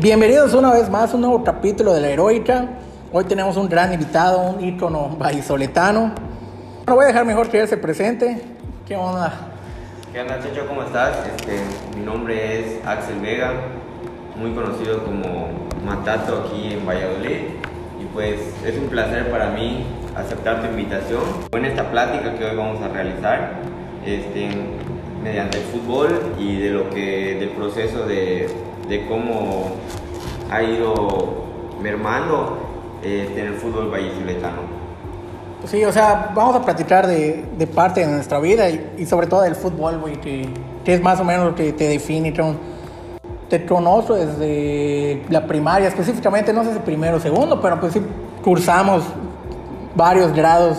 [0.00, 2.70] Bienvenidos una vez más a un nuevo capítulo de la Heroica.
[3.12, 6.14] Hoy tenemos un gran invitado, un ícono vallisoletano.
[6.86, 8.40] No voy a dejar mejor que él se presente.
[8.88, 9.30] ¿Qué onda?
[10.10, 10.66] ¿Qué onda, Checho?
[10.66, 11.18] ¿Cómo estás?
[11.26, 11.60] Este,
[11.98, 13.52] mi nombre es Axel Vega,
[14.36, 15.48] muy conocido como
[15.84, 17.40] Matato aquí en Valladolid.
[18.00, 19.84] Y pues es un placer para mí
[20.16, 23.52] aceptar tu invitación en esta plática que hoy vamos a realizar
[24.06, 24.48] este,
[25.22, 28.48] mediante el fútbol y de lo que del proceso de,
[28.90, 29.68] de cómo
[30.50, 31.44] ha ido
[31.80, 32.58] mermando
[33.02, 34.80] este, en el fútbol vallisoletano.
[35.60, 39.06] Pues sí, o sea, vamos a platicar de, de parte de nuestra vida y, y
[39.06, 40.48] sobre todo del fútbol, güey, que,
[40.84, 42.32] que es más o menos lo que te define.
[42.32, 42.42] Te,
[43.48, 48.02] te conozco desde la primaria, específicamente, no sé si primero o segundo, pero pues sí
[48.42, 49.04] cursamos
[49.94, 50.78] varios grados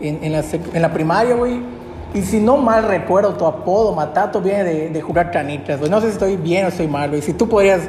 [0.00, 1.77] en, en, la, en la primaria, güey.
[2.14, 5.90] Y si no mal recuerdo, tu apodo, Matato, viene de, de jugar canicas, güey.
[5.90, 7.20] No sé si estoy bien o estoy mal, güey.
[7.20, 7.88] Si tú podrías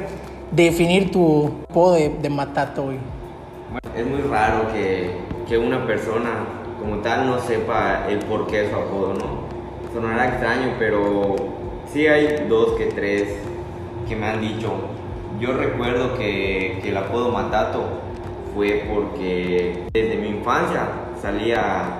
[0.50, 2.98] definir tu apodo de, de Matato, güey.
[3.96, 5.16] Es muy raro que,
[5.48, 6.30] que una persona
[6.80, 9.40] como tal no sepa el por qué es su apodo, ¿no?
[9.92, 11.36] Sonará extraño, pero
[11.92, 13.36] sí hay dos que tres
[14.08, 14.72] que me han dicho.
[15.40, 17.84] Yo recuerdo que, que el apodo Matato
[18.54, 20.88] fue porque desde mi infancia
[21.20, 21.99] salía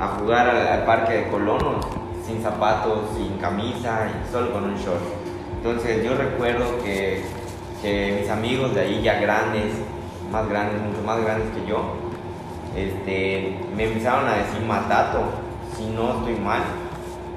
[0.00, 1.84] a jugar al, al parque de colonos
[2.26, 5.00] sin zapatos, sin camisa y solo con un short.
[5.56, 7.24] Entonces yo recuerdo que,
[7.82, 9.72] que mis amigos de ahí ya grandes,
[10.30, 11.94] más grandes, mucho más grandes que yo,
[12.76, 15.20] este, me empezaron a decir matato,
[15.76, 16.62] si no estoy mal,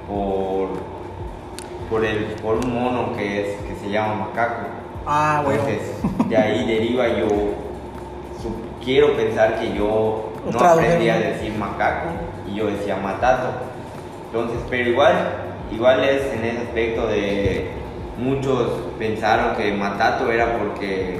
[0.07, 0.69] por,
[1.89, 4.63] por, el, por un mono que, es, que se llama macaco.
[5.07, 5.57] Ah, güey.
[5.57, 7.27] Entonces, de ahí deriva yo,
[8.41, 12.09] su- quiero pensar que yo no aprendí a decir macaco
[12.51, 13.47] y yo decía matato.
[14.27, 15.13] Entonces, pero igual,
[15.71, 17.69] igual es en ese aspecto de
[18.17, 21.19] muchos pensaron que matato era porque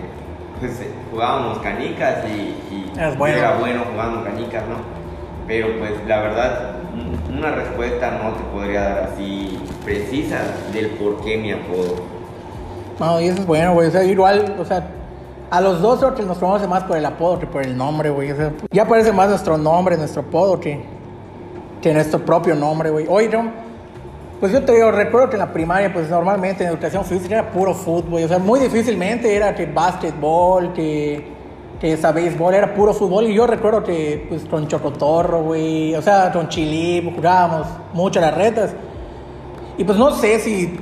[0.59, 3.37] pues, jugábamos canicas y, bueno.
[3.37, 4.75] era bueno jugando canicas, ¿no?
[5.47, 10.37] Pero pues la verdad, un- una respuesta no te podría dar así precisa
[10.71, 11.95] del por qué mi apodo.
[12.99, 13.87] No, y eso es bueno, güey.
[13.87, 14.87] O sea, igual, o sea,
[15.49, 18.09] a los dos creo que nos conoce más por el apodo que por el nombre,
[18.11, 18.31] güey.
[18.31, 20.83] O sea, ya parece más nuestro nombre, nuestro apodo que,
[21.81, 23.07] que nuestro propio nombre, güey.
[23.31, 23.51] John,
[24.39, 27.51] pues yo te digo, recuerdo que en la primaria, pues normalmente en educación física era
[27.51, 28.23] puro fútbol.
[28.23, 31.25] O sea, muy difícilmente era que básquetbol, que,
[31.79, 33.25] que esa béisbol, era puro fútbol.
[33.25, 38.33] Y yo recuerdo que, pues, con Chocotorro, güey, o sea, con Chilip, jugábamos mucho las
[38.35, 38.73] retas.
[39.77, 40.79] Y pues no sé si.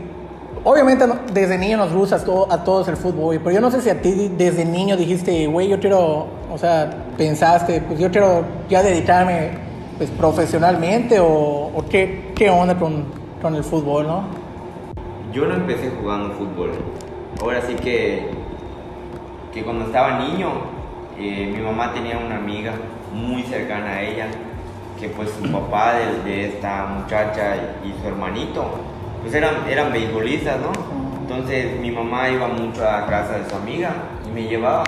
[0.62, 3.80] Obviamente desde niño nos gusta a, to- a todos el fútbol, pero yo no sé
[3.80, 8.44] si a ti desde niño dijiste, güey, yo quiero, o sea, pensaste, pues yo quiero
[8.70, 9.52] ya dedicarme
[10.00, 13.04] pues profesionalmente o, qué, qué onda con,
[13.42, 14.24] con el fútbol, ¿no?
[15.34, 16.72] Yo no empecé jugando fútbol.
[17.42, 18.30] Ahora sí que,
[19.54, 20.52] que cuando estaba niño,
[21.20, 22.72] eh, mi mamá tenía una amiga
[23.14, 24.28] muy cercana a ella,
[24.98, 28.68] que pues su papá de, esta muchacha y, su hermanito,
[29.22, 30.72] pues eran, eran beisbolistas, ¿no?
[31.24, 33.92] Entonces mi mamá iba mucho a casa de su amiga
[34.26, 34.86] y me llevaba.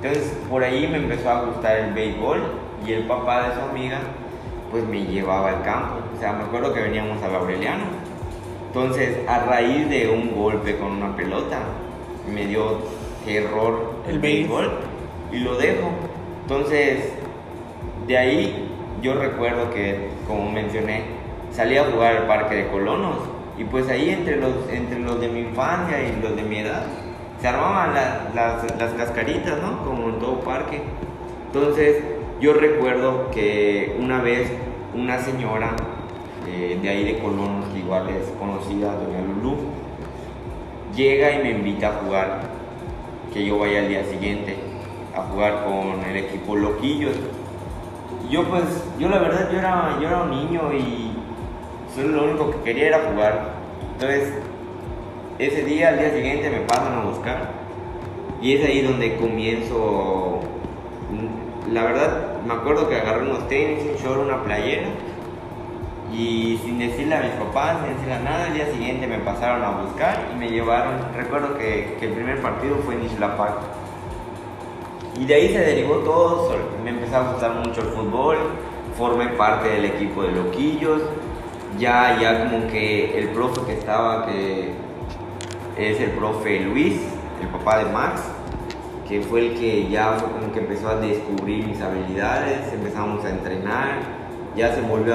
[0.00, 2.40] Entonces por ahí me empezó a gustar el béisbol
[2.86, 3.98] y el papá de su amiga
[4.70, 5.96] pues me llevaba al campo.
[6.16, 7.84] O sea, me acuerdo que veníamos al Aureliano.
[8.68, 11.58] Entonces, a raíz de un golpe con una pelota,
[12.32, 12.78] me dio
[13.24, 14.70] terror el, El béisbol
[15.32, 15.90] y lo dejo.
[16.42, 17.12] Entonces,
[18.06, 18.68] de ahí
[19.02, 21.02] yo recuerdo que, como mencioné,
[21.52, 23.16] salí a jugar al parque de colonos
[23.56, 26.84] y pues ahí entre los, entre los de mi infancia y los de mi edad
[27.40, 29.84] se armaban la- las, las cascaritas, ¿no?
[29.84, 30.82] Como en todo parque.
[31.52, 32.02] Entonces,
[32.40, 34.50] yo recuerdo que una vez
[34.94, 35.74] una señora
[36.46, 39.56] eh, de ahí de que igual es conocida, doña Lulú,
[40.94, 42.40] llega y me invita a jugar,
[43.32, 44.56] que yo vaya al día siguiente
[45.14, 47.16] a jugar con el equipo Loquillos.
[48.30, 48.64] Yo pues,
[48.98, 51.12] yo la verdad, yo era, yo era un niño y
[51.94, 53.54] solo lo único que quería era jugar.
[53.94, 54.32] Entonces,
[55.38, 57.52] ese día, al día siguiente me pasan a buscar.
[58.40, 60.40] Y es ahí donde comienzo,
[61.72, 64.88] la verdad, me acuerdo que agarré unos tenis, un short, una playera.
[66.12, 69.62] Y sin decirle a mis papás, sin decirle a nada, al día siguiente me pasaron
[69.62, 70.94] a buscar y me llevaron.
[71.14, 73.52] Recuerdo que, que el primer partido fue en Islapac.
[75.18, 76.54] Y de ahí se derivó todo,
[76.84, 78.36] me empezó a gustar mucho el fútbol,
[78.96, 81.02] formé parte del equipo de Loquillos,
[81.76, 84.74] ya, ya como que el profe que estaba, que
[85.76, 87.00] es el profe Luis,
[87.42, 88.22] el papá de Max,
[89.08, 94.00] que fue el que ya como que empezó a descubrir mis habilidades, empezamos a entrenar,
[94.54, 95.14] ya se volvió,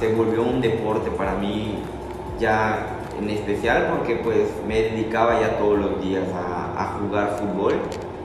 [0.00, 1.78] se volvió un deporte para mí
[2.40, 2.86] ya
[3.20, 7.74] en especial porque pues me dedicaba ya todos los días a, jugar fútbol.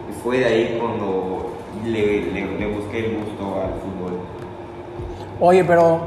[0.09, 1.53] Y fue de ahí cuando
[1.85, 4.19] le, busqué el gusto al fútbol.
[5.39, 5.99] Oye, pero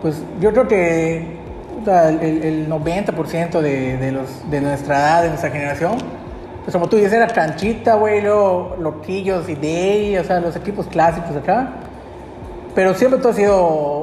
[0.00, 1.38] pues yo creo que
[1.86, 5.98] el, el 90% de, de, de nuestra edad, de nuestra generación,
[6.68, 10.86] pues como tú dices, era canchita, güey, luego loquillos y de o sea, los equipos
[10.86, 11.70] clásicos acá.
[12.74, 13.56] Pero siempre tú has sido,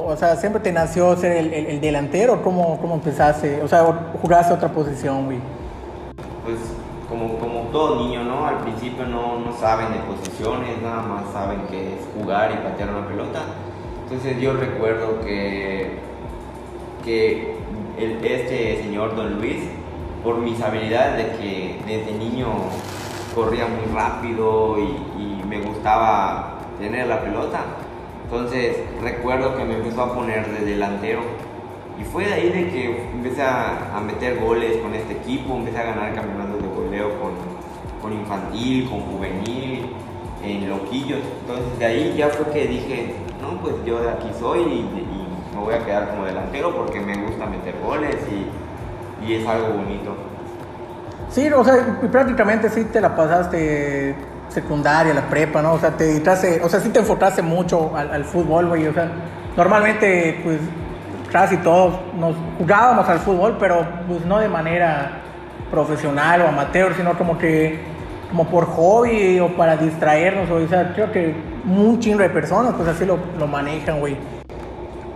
[0.04, 3.62] o sea, siempre te nació ser el, el- el delantero, ¿cómo, ¿cómo empezaste?
[3.62, 3.84] O sea,
[4.20, 5.38] jugaste otra posición, güey.
[6.44, 6.56] Pues
[7.08, 8.48] como, como todo niño, ¿no?
[8.48, 12.88] Al principio no, no saben de posiciones, nada más saben que es jugar y patear
[12.90, 13.42] una pelota.
[14.02, 16.00] Entonces yo recuerdo que,
[17.04, 17.54] que
[18.24, 19.62] este señor Don Luis,
[20.26, 22.48] por mis habilidades de que desde niño
[23.32, 25.06] corría muy rápido y,
[25.46, 27.60] me gustaba tener la pelota,
[28.24, 31.20] entonces recuerdo que me empezó a poner de delantero.
[32.00, 35.78] Y fue de ahí de que empecé a, a meter goles con este equipo, empecé
[35.78, 37.30] a ganar campeonatos de goleo con,
[38.02, 39.86] con infantil, con juvenil,
[40.42, 41.20] en loquillos.
[41.42, 45.54] Entonces de ahí ya fue que dije, no, pues yo de aquí soy y, y
[45.54, 48.65] me voy a quedar como delantero porque me gusta meter goles y,
[49.26, 50.16] y es algo bonito.
[51.30, 54.14] Sí, o sea, prácticamente sí te la pasaste
[54.48, 55.74] secundaria, la prepa, ¿no?
[55.74, 58.86] O sea, te dedicaste, o sea, sí te enfocaste mucho al, al fútbol, güey.
[58.86, 59.10] O sea,
[59.56, 60.60] normalmente, pues,
[61.30, 65.20] casi todos nos jugábamos al fútbol, pero pues no de manera
[65.70, 67.80] profesional o amateur, sino como que,
[68.30, 70.48] como por hobby o para distraernos.
[70.50, 71.34] O sea, creo que
[71.66, 74.16] un chingo de personas, pues así lo, lo manejan, güey.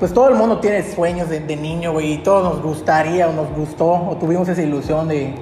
[0.00, 3.55] Pues todo el mundo tiene sueños de, niño, güey, y todos nos gustaría o nos
[3.55, 5.35] gustó o tuvimos esa ilusión de,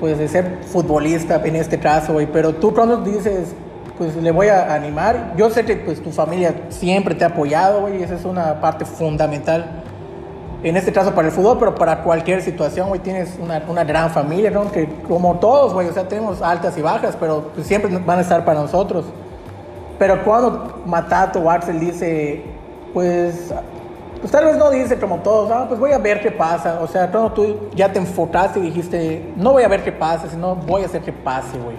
[0.00, 2.26] pues de ser futbolista en este caso, güey.
[2.26, 3.54] Pero tú cuando dices,
[3.96, 7.82] pues le voy a animar, yo sé que pues tu familia siempre te ha apoyado,
[7.82, 9.84] güey, esa es una parte fundamental.
[10.64, 14.10] En este caso para el fútbol, pero para cualquier situación, güey, tienes una, una gran
[14.10, 14.72] familia, ¿no?
[14.72, 18.22] Que como todos, güey, o sea, tenemos altas y bajas, pero pues, siempre van a
[18.22, 19.04] estar para nosotros.
[20.00, 22.42] Pero cuando Matato o dice,
[22.92, 23.52] pues,
[24.20, 26.80] pues tal vez no dice como todos, ah, pues voy a ver qué pasa.
[26.80, 30.28] O sea, cuando tú ya te enfocaste y dijiste, no voy a ver qué pasa,
[30.28, 31.76] sino voy a hacer que pase, güey.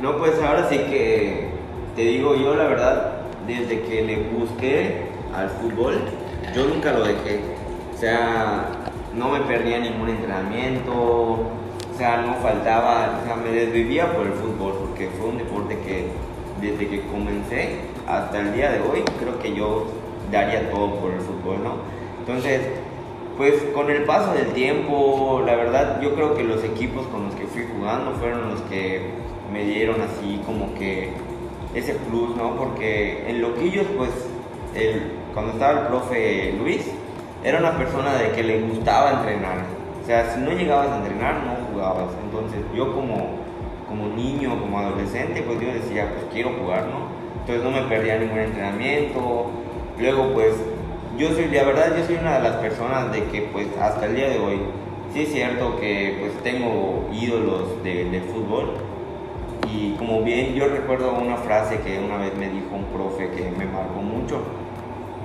[0.00, 1.50] No, pues ahora sí que
[1.94, 3.12] te digo yo la verdad,
[3.46, 6.00] desde que le busqué al fútbol,
[6.54, 7.40] yo nunca lo dejé.
[7.94, 8.66] O sea,
[9.14, 14.32] no me perdía ningún entrenamiento, o sea, no faltaba, o sea, me desvivía por el
[14.32, 16.08] fútbol, porque fue un deporte que
[16.60, 19.86] desde que comencé hasta el día de hoy, creo que yo
[20.32, 21.74] daría todo por el fútbol, ¿no?
[22.20, 22.60] Entonces,
[23.36, 27.34] pues con el paso del tiempo, la verdad, yo creo que los equipos con los
[27.34, 29.10] que fui jugando fueron los que
[29.52, 31.10] me dieron así como que
[31.74, 32.56] ese plus, ¿no?
[32.56, 34.10] Porque en Loquillos, pues,
[34.74, 36.90] el, cuando estaba el profe Luis,
[37.44, 39.64] era una persona de que le gustaba entrenar.
[40.02, 42.08] O sea, si no llegabas a entrenar, no jugabas.
[42.24, 43.38] Entonces, yo como,
[43.88, 47.22] como niño, como adolescente, pues yo decía, pues quiero jugar, ¿no?
[47.40, 49.50] Entonces no me perdía ningún entrenamiento.
[50.02, 50.54] Luego, pues,
[51.16, 54.16] yo soy, la verdad, yo soy una de las personas de que, pues, hasta el
[54.16, 54.60] día de hoy,
[55.14, 58.72] sí es cierto que, pues, tengo ídolos de, de fútbol.
[59.72, 63.52] Y como bien, yo recuerdo una frase que una vez me dijo un profe que
[63.56, 64.42] me marcó mucho,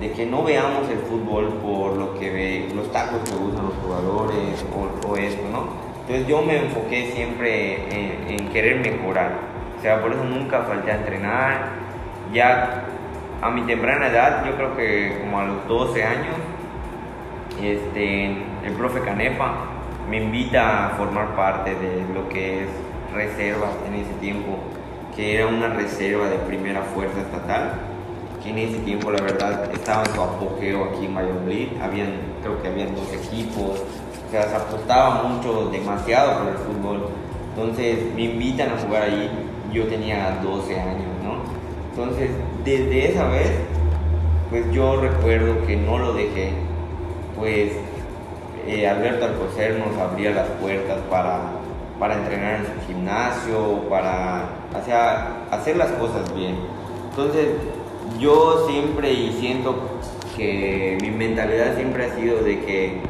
[0.00, 3.74] de que no veamos el fútbol por lo que ve, los tacos que usan los
[3.82, 4.64] jugadores
[5.08, 5.64] o, esto, ¿no?
[6.02, 9.40] Entonces yo me enfoqué siempre en, en querer mejorar.
[9.76, 11.88] O sea, por eso nunca falté a entrenar.
[12.32, 12.87] Ya
[13.40, 16.34] a mi temprana edad, yo creo que como a los 12 años,
[17.62, 18.26] este,
[18.64, 19.54] el profe Canepa
[20.10, 22.68] me invita a formar parte de lo que es
[23.14, 24.58] reserva en ese tiempo,
[25.14, 27.74] que era una reserva de primera fuerza estatal,
[28.42, 32.60] que en ese tiempo la verdad estaba en su apogeo aquí en Valladolid, habían, creo
[32.60, 33.82] que habían dos equipos,
[34.26, 37.08] o sea, se apostaba mucho, demasiado por el fútbol,
[37.54, 39.30] entonces me invitan a jugar ahí,
[39.72, 41.17] yo tenía 12 años.
[41.98, 42.30] Entonces,
[42.64, 43.50] desde esa vez,
[44.50, 46.52] pues yo recuerdo que no lo dejé,
[47.36, 47.72] pues
[48.68, 51.40] eh, Alberto Alcocer nos abría las puertas para,
[51.98, 54.44] para entrenar en su gimnasio, para
[54.84, 56.54] sea, hacer las cosas bien.
[57.10, 57.48] Entonces,
[58.20, 59.74] yo siempre y siento
[60.36, 63.00] que mi mentalidad siempre ha sido de que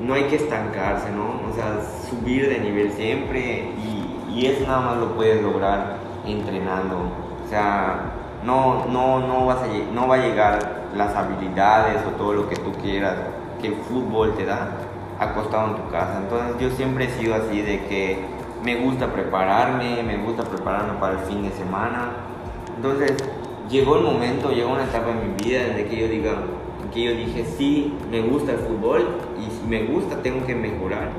[0.00, 1.40] no hay que estancarse, ¿no?
[1.50, 7.25] O sea, subir de nivel siempre y, y eso nada más lo puedes lograr entrenando.
[7.46, 8.12] O sea,
[8.44, 12.56] no, no, no, vas a, no va a llegar las habilidades o todo lo que
[12.56, 13.14] tú quieras
[13.60, 14.70] que el fútbol te da
[15.18, 16.18] acostado en tu casa.
[16.22, 18.18] Entonces yo siempre he sido así de que
[18.64, 22.10] me gusta prepararme, me gusta prepararme para el fin de semana.
[22.74, 23.14] Entonces
[23.70, 26.32] llegó el momento, llegó una etapa en mi vida en que yo diga,
[26.92, 29.06] que yo dije, sí, me gusta el fútbol
[29.38, 31.10] y si me gusta tengo que mejorar.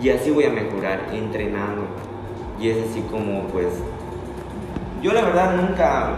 [0.00, 1.82] Y así voy a mejorar, entrenando.
[2.58, 3.68] Y es así como pues
[5.04, 6.14] yo la verdad nunca,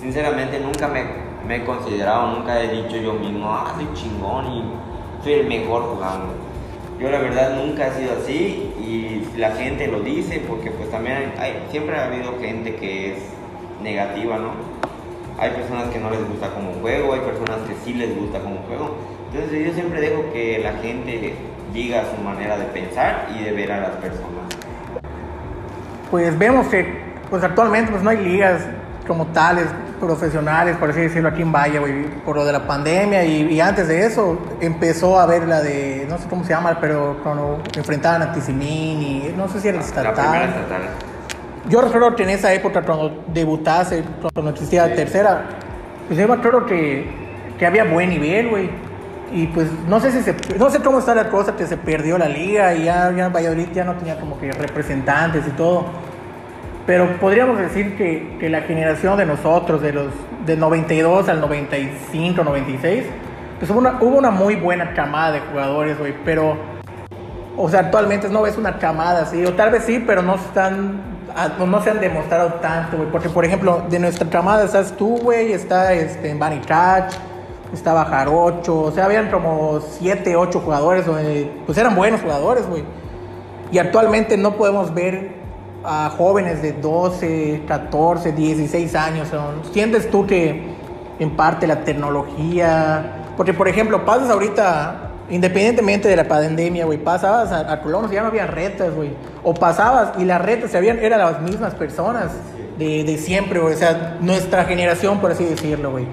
[0.00, 1.02] sinceramente nunca me,
[1.44, 4.64] me he considerado, nunca he dicho yo mismo, ah, soy chingón y
[5.24, 6.28] soy el mejor jugando.
[7.00, 11.32] Yo la verdad nunca he sido así y la gente lo dice porque pues también
[11.36, 13.24] hay, siempre ha habido gente que es
[13.82, 14.52] negativa, ¿no?
[15.36, 18.58] Hay personas que no les gusta como juego, hay personas que sí les gusta como
[18.68, 18.98] juego.
[19.32, 21.34] Entonces yo siempre dejo que la gente
[21.74, 24.44] diga su manera de pensar y de ver a las personas.
[26.08, 28.62] Pues vemos que pues actualmente pues no hay ligas
[29.06, 29.66] como tales
[29.98, 33.88] profesionales, por así decirlo, aquí en Valle, güey, por lo de la pandemia y, antes
[33.88, 38.22] de eso empezó a haber la de, no sé cómo se llama, pero cuando enfrentaban
[38.22, 40.14] a Tizimín y no sé si era el estatal.
[40.14, 40.82] La estatal.
[41.68, 45.42] Yo recuerdo que en esa época cuando debutase, cuando existía la tercera,
[46.08, 47.06] pues yo me acuerdo que,
[47.58, 48.70] que había buen nivel, güey.
[49.32, 52.18] Y pues no sé si se, no sé cómo está la cosa que se perdió
[52.18, 55.86] la liga y ya, ya Valladolid ya no tenía como que representantes y todo.
[56.90, 60.08] Pero podríamos decir que, que la generación de nosotros, de los
[60.44, 63.04] del 92 al 95, 96,
[63.60, 66.12] pues hubo una, hubo una muy buena camada de jugadores, güey.
[66.24, 66.56] Pero,
[67.56, 71.00] o sea, actualmente no ves una camada así, o tal vez sí, pero no están,
[71.60, 73.08] no se han demostrado tanto, güey.
[73.08, 77.14] Porque, por ejemplo, de nuestra camada estás tú, güey, está este, Bunny Catch,
[77.72, 81.04] estaba Jarocho, o sea, habían como 7, 8 jugadores,
[81.66, 82.82] pues eran buenos jugadores, güey.
[83.70, 85.39] Y actualmente no podemos ver
[85.84, 89.28] a jóvenes de 12, 14, 16 años.
[89.72, 90.74] ¿Sientes tú que
[91.18, 97.52] en parte la tecnología, porque por ejemplo, pasas ahorita, independientemente de la pandemia, güey, pasabas
[97.52, 99.10] a, a Colón, ya no había retas, güey,
[99.42, 102.32] o pasabas y las retas se habían, eran las mismas personas
[102.78, 106.06] de, de siempre, güey, o sea, nuestra generación, por así decirlo, güey.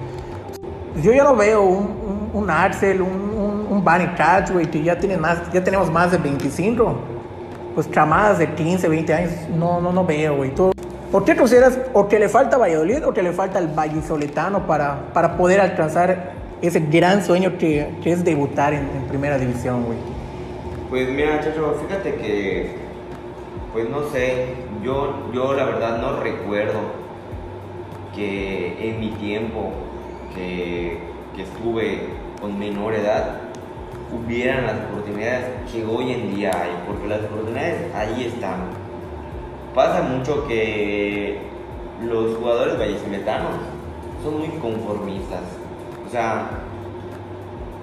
[1.02, 4.82] Yo ya no veo un, un, un Axel, un, un, un Bunny Catch, güey, que
[4.82, 7.17] ya, tiene más, ya tenemos más de 25
[7.74, 10.52] pues chamadas de 15, 20 años, no, no, no veo, güey.
[11.10, 15.12] ¿Por qué consideras o que le falta Valladolid o que le falta el vallisoletano para,
[15.14, 19.98] para poder alcanzar ese gran sueño que, que es debutar en, en, primera división, güey?
[20.90, 22.74] Pues mira, Chacho, fíjate que,
[23.72, 24.46] pues no sé,
[24.82, 26.78] yo, yo la verdad no recuerdo
[28.14, 29.72] que en mi tiempo
[30.34, 30.98] que,
[31.34, 32.00] que estuve
[32.40, 33.47] con menor edad,
[34.12, 38.70] hubieran las oportunidades que hoy en día hay, porque las oportunidades ahí están.
[39.74, 41.38] Pasa mucho que
[42.02, 43.56] los jugadores vallesoletanos
[44.22, 45.42] son muy conformistas,
[46.06, 46.48] o sea,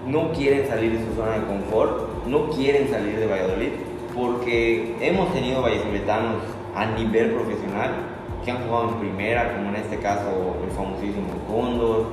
[0.07, 3.71] no quieren salir de su zona de confort, no quieren salir de Valladolid,
[4.15, 6.41] porque hemos tenido vallesoletanos
[6.75, 7.91] a nivel profesional
[8.43, 12.07] que han jugado en primera, como en este caso el famosísimo Cóndor,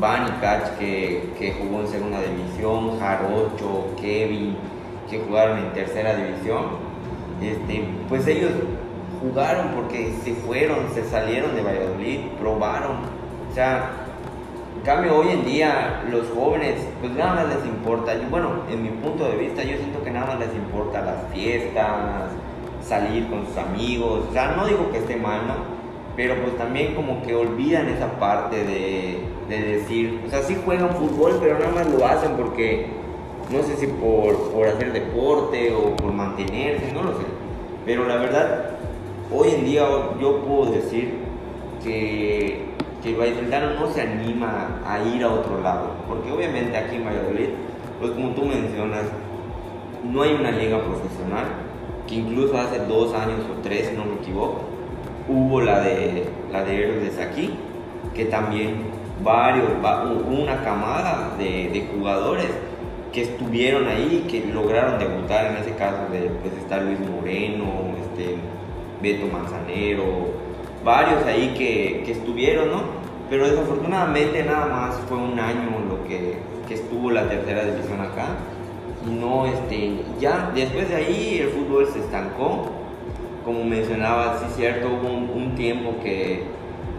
[0.00, 4.56] Bunny Catch que, que, jugó en segunda división, Jarocho, Kevin,
[5.10, 6.64] que jugaron en tercera división,
[7.42, 8.52] este, pues ellos
[9.20, 12.96] jugaron porque se fueron, se salieron de Valladolid, probaron.
[13.50, 13.90] O sea,
[14.76, 18.88] en cambio hoy en día los jóvenes, pues nada más les importa, bueno, en mi
[18.88, 22.30] punto de vista yo siento que nada más les importa las fiestas,
[22.82, 25.79] salir con sus amigos, o sea, no digo que esté mal, ¿no?
[26.20, 30.90] Pero pues también como que olvidan esa parte de, de, decir, o sea, sí juegan
[30.90, 32.88] fútbol, pero nada más lo hacen porque,
[33.50, 37.24] no sé si por, por hacer deporte o por mantenerse, no lo sé.
[37.86, 38.72] Pero la verdad,
[39.34, 39.88] hoy en día
[40.20, 41.14] yo puedo decir
[41.82, 42.66] que,
[43.02, 47.06] que el Valladolid no se anima a ir a otro lado, porque obviamente aquí en
[47.06, 47.48] Valladolid,
[47.98, 49.06] pues como tú mencionas,
[50.04, 51.46] no hay una liga profesional,
[52.06, 54.79] que incluso hace dos años o tres, no me equivoco,
[55.28, 57.54] hubo la de, la de Héroes aquí,
[58.14, 58.90] que también
[59.22, 59.68] varios,
[60.28, 62.48] una camada de, jugadores
[63.12, 68.36] que estuvieron ahí, que lograron debutar, en ese caso de, pues está Luis Moreno, este,
[69.02, 70.28] Beto Manzanero,
[70.84, 72.82] varios ahí que, que, estuvieron, ¿no?
[73.28, 76.36] Pero desafortunadamente nada más fue un año lo que,
[76.68, 78.36] que estuvo la tercera división acá.
[79.08, 82.79] No, este, ya después de ahí el fútbol se estancó
[83.44, 86.44] como mencionaba, sí cierto, hubo un, tiempo que,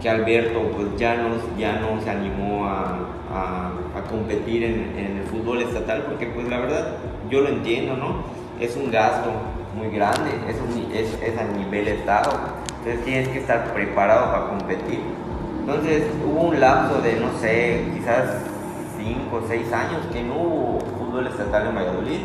[0.00, 2.98] que, Alberto pues ya no, ya no se animó a,
[3.32, 3.72] a,
[4.10, 6.96] competir en, el fútbol estatal porque pues la verdad
[7.30, 8.22] yo lo entiendo, ¿no?
[8.60, 9.30] Es un gasto
[9.74, 10.56] muy grande, es,
[10.94, 12.30] es, es a nivel estado,
[12.78, 15.00] entonces tienes que estar preparado para competir.
[15.60, 18.42] Entonces hubo un lapso de, no sé, quizás
[18.98, 22.20] 5 o 6 años que no hubo fútbol estatal en Valladolid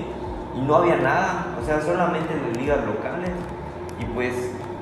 [0.56, 3.32] y no había nada, o sea, solamente en las ligas locales.
[4.00, 4.34] Y pues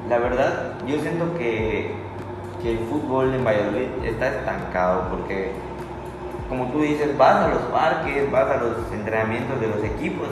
[0.09, 1.91] la verdad, yo siento que,
[2.61, 5.51] que el fútbol en Valladolid está estancado porque,
[6.47, 10.27] como tú dices, vas a los parques, vas a los entrenamientos de los equipos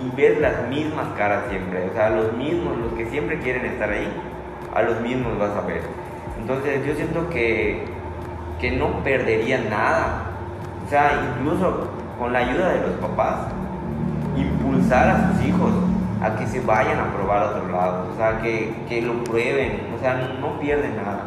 [0.00, 3.90] y ves las mismas caras siempre, o sea, los mismos, los que siempre quieren estar
[3.90, 4.08] ahí,
[4.74, 5.82] a los mismos vas a ver.
[6.40, 7.84] Entonces yo siento que,
[8.60, 10.30] que no perderían nada,
[10.86, 13.48] o sea, incluso con la ayuda de los papás,
[14.36, 15.72] impulsar a sus hijos
[16.20, 19.92] a que se vayan a probar a otro lado, o sea, que, que lo prueben,
[19.96, 21.22] o sea, no pierden nada.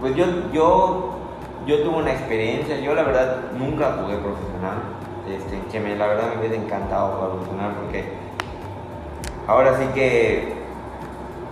[0.00, 1.18] Pues yo, yo,
[1.66, 4.78] yo tuve una experiencia, yo la verdad nunca jugué profesional,
[5.28, 8.04] este, que me, la verdad me hubiera encantado jugar profesional porque
[9.46, 10.54] ahora sí que,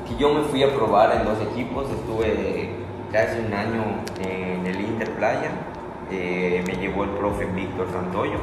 [0.09, 2.71] que yo me fui a probar en dos equipos, estuve
[3.13, 3.83] casi un año
[4.21, 5.51] en el Inter Playa,
[6.11, 8.39] eh, me llevó el profe Víctor Santoyo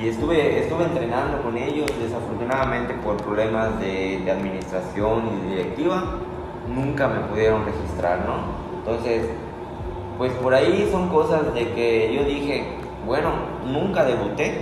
[0.00, 6.04] y estuve, estuve entrenando con ellos, desafortunadamente por problemas de, de, administración y directiva,
[6.68, 8.66] nunca me pudieron registrar, ¿no?
[8.78, 9.30] Entonces,
[10.18, 12.64] pues por ahí son cosas de que yo dije,
[13.06, 13.30] bueno,
[13.64, 14.60] nunca debuté,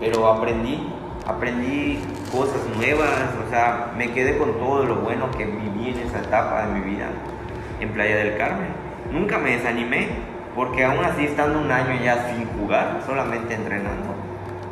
[0.00, 0.88] pero aprendí,
[1.26, 2.00] aprendí
[2.32, 6.66] cosas nuevas, o sea, me quedé con todo lo bueno que viví en esa etapa
[6.66, 7.08] de mi vida
[7.80, 8.68] en Playa del Carmen.
[9.12, 10.08] Nunca me desanimé,
[10.54, 14.14] porque aún así estando un año ya sin jugar, solamente entrenando,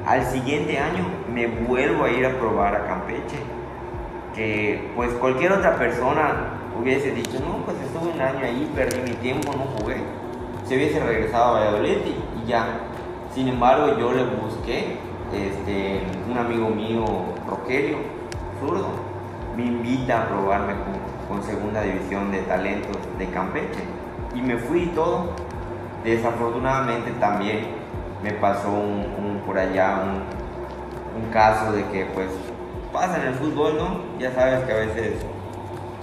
[0.06, 3.38] al siguiente año me vuelvo a ir a probar a Campeche.
[4.34, 9.16] Que pues cualquier otra persona hubiese dicho, no, pues estuve un año ahí, perdí mi
[9.16, 9.96] tiempo, no jugué.
[10.66, 12.80] Se hubiese regresado a Valladolid y, ya.
[13.34, 14.96] Sin embargo, yo le busqué,
[15.32, 17.04] este, un amigo mío,
[17.48, 17.98] Rogelio,
[18.60, 18.88] zurdo,
[19.56, 23.80] me invita a probarme con, con segunda división de talentos de Campeche.
[24.34, 25.30] Y me fui y todo.
[26.04, 27.80] Desafortunadamente también
[28.22, 32.28] me pasó un, por allá un, un, caso de que pues
[32.92, 34.18] pasa en el fútbol, ¿no?
[34.18, 35.14] Ya sabes que a veces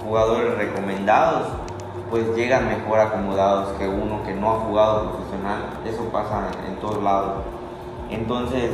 [0.04, 1.48] jugadores recomendados
[2.10, 5.62] pues llegan mejor acomodados que uno que no ha jugado profesional.
[5.86, 7.44] Eso pasa en, todos lados.
[8.10, 8.70] Entonces,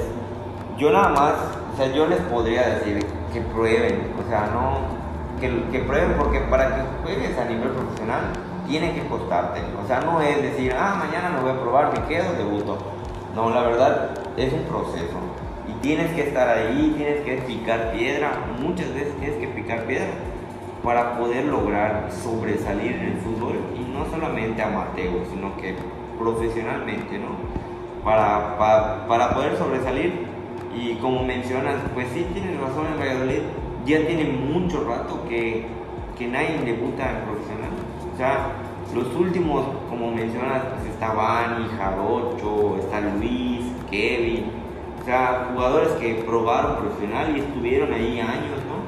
[0.78, 1.32] yo nada más,
[1.72, 4.78] o sea, yo les podría decir que prueben, o sea, no,
[5.40, 8.20] que, que prueben porque para que juegues a nivel profesional
[8.68, 9.60] tiene que costarte.
[9.82, 12.78] O sea, no es decir, ah, mañana me voy a probar, me quedo, debuto.
[13.34, 15.16] No, la verdad es un proceso.
[15.68, 20.12] Y tienes que estar ahí, tienes que picar piedra, muchas veces tienes que picar piedra
[20.84, 25.74] para poder lograr sobresalir en el fútbol y no solamente amateur, sino que
[26.18, 28.04] profesionalmente, ¿no?
[28.04, 30.26] Para, para, para poder sobresalir
[30.76, 33.40] y como mencionas, pues sí tienes razón en Valladolid,
[33.86, 35.66] ya tiene mucho rato que,
[36.18, 37.70] que nadie debuta en profesional.
[38.12, 38.52] O sea,
[38.94, 39.64] los últimos,
[39.94, 44.50] como mencionas, pues está Bani, Jarocho, está Luis, Kevin,
[45.00, 48.82] o sea, jugadores que probaron profesional y estuvieron ahí años, ¿no?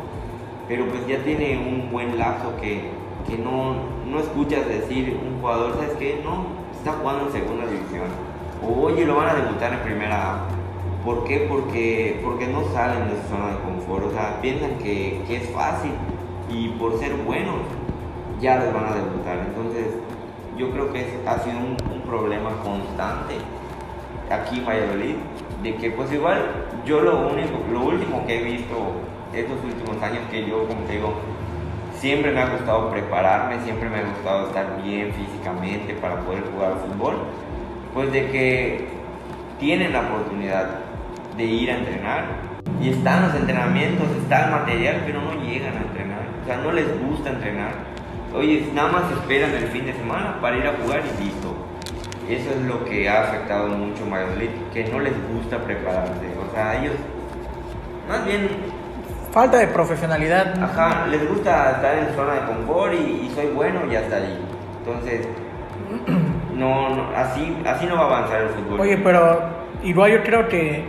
[0.66, 2.90] Pero pues ya tiene un buen lapso que,
[3.28, 3.76] que no,
[4.10, 6.20] no escuchas decir un jugador, ¿sabes qué?
[6.24, 8.08] No, está jugando en segunda división.
[8.66, 10.40] O oye, lo van a debutar en primera.
[11.04, 11.46] ¿Por qué?
[11.48, 15.50] Porque, porque no salen de su zona de confort, o sea, piensan que, que es
[15.50, 15.92] fácil
[16.50, 17.60] y por ser buenos
[18.40, 19.38] ya les van a debutar.
[19.46, 19.86] Entonces,
[20.56, 23.34] yo creo que ha sido un, problema constante
[24.30, 25.16] aquí en Valladolid,
[25.60, 26.38] de que pues igual
[26.84, 28.76] yo lo único, lo último que he visto
[29.34, 31.14] estos últimos años que yo, como te digo,
[31.98, 36.74] siempre me ha gustado prepararme, siempre me ha gustado estar bien físicamente para poder jugar
[36.86, 37.16] fútbol,
[37.92, 38.88] pues de que
[39.58, 40.78] tienen la oportunidad
[41.36, 42.24] de ir a entrenar
[42.80, 46.70] y están los entrenamientos, está el material, pero no llegan a entrenar, o sea, no
[46.70, 47.95] les gusta entrenar
[48.36, 51.54] Oye, nada más esperan el fin de semana para ir a jugar y listo.
[52.28, 56.26] Eso es lo que ha afectado mucho a Valladolid, que no les gusta prepararse.
[56.46, 56.94] O sea, ellos,
[58.06, 58.48] más bien...
[59.32, 60.62] Falta de profesionalidad.
[60.62, 64.38] Ajá, les gusta estar en zona de confort y, y soy bueno y hasta ahí.
[64.80, 65.28] Entonces,
[66.54, 68.80] no, no, así, así no va a avanzar el fútbol.
[68.80, 69.40] Oye, pero
[69.82, 70.84] igual yo creo que,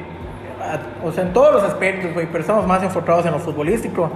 [1.01, 4.11] o sea, en todos los aspectos, güey, pero estamos más enfocados en lo futbolístico,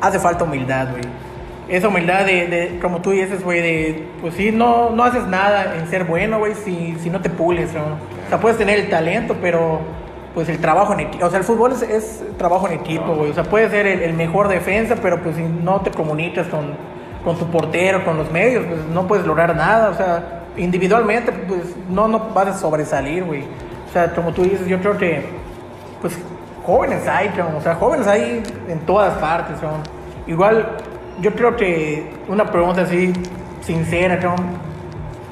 [0.00, 1.27] hace falta humildad, güey
[1.68, 5.76] esa humildad de, de, como tú dices, güey, de, pues sí, no, no haces nada
[5.76, 7.82] en ser bueno, güey, si, si no te pules, ¿no?
[7.82, 9.80] O sea, puedes tener el talento, pero
[10.34, 13.30] pues el trabajo en equipo, o sea, el fútbol es, es trabajo en equipo, güey,
[13.30, 16.74] o sea, puedes ser el, el, mejor defensa, pero pues si no te comunicas con,
[17.24, 21.74] con tu portero, con los medios, pues no puedes lograr nada, o sea, individualmente, pues
[21.90, 23.42] no, no vas a sobresalir, güey.
[23.88, 25.24] O sea, como tú dices, yo creo que,
[26.00, 26.18] pues,
[26.64, 29.70] jóvenes hay, o sea, jóvenes hay en todas partes, ¿no?
[30.26, 30.76] Igual
[31.20, 33.12] yo creo que una pregunta así
[33.62, 34.18] sincera,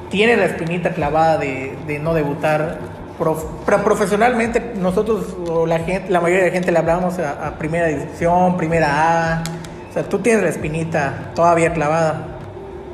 [0.09, 2.79] tiene la espinita clavada de, de no debutar.
[3.17, 7.47] Prof, pero profesionalmente nosotros o la gente, la mayoría de la gente le hablamos a,
[7.47, 9.43] a, primera división, primera A.
[9.89, 12.27] O sea, tú tienes la espinita todavía clavada.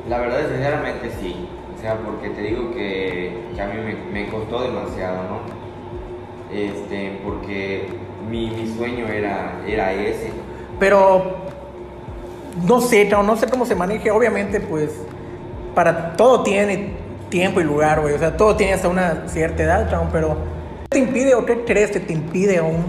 [0.08, 1.46] La verdad, sinceramente sí.
[1.76, 5.40] O sea, porque te digo que, que a mí me, me, costó demasiado, ¿no?
[6.50, 7.88] Este, porque
[8.26, 10.30] mi, mi sueño era, era ese.
[10.80, 11.44] Pero
[12.66, 14.10] no sé, no sé cómo se maneje.
[14.10, 14.90] Obviamente, pues,
[15.74, 16.94] para todo tiene
[17.28, 18.14] tiempo y lugar, güey.
[18.14, 20.36] O sea, todo tiene hasta una cierta edad, chavo, pero
[20.84, 22.84] ¿qué te impide o qué crees que te impide aún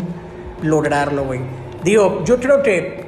[0.62, 1.41] lograrlo, güey?
[1.84, 3.06] Digo, yo creo que,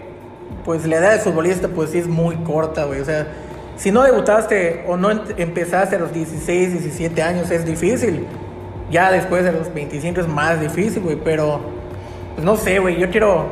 [0.66, 3.02] pues, la edad de futbolista, pues, sí es muy corta, güey.
[3.02, 3.28] O sea,
[3.76, 8.26] si no debutaste o no em- empezaste a los 16, 17 años, es difícil.
[8.90, 11.60] Ya después de los 25 es más difícil, güey, pero
[12.36, 13.46] pues no sé, güey, yo quiero,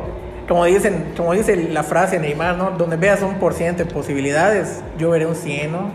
[0.47, 2.71] como dicen, como dice la frase Neymar, ¿no?
[2.71, 5.89] Donde veas un por ciento de posibilidades, yo veré un 100, ¿no?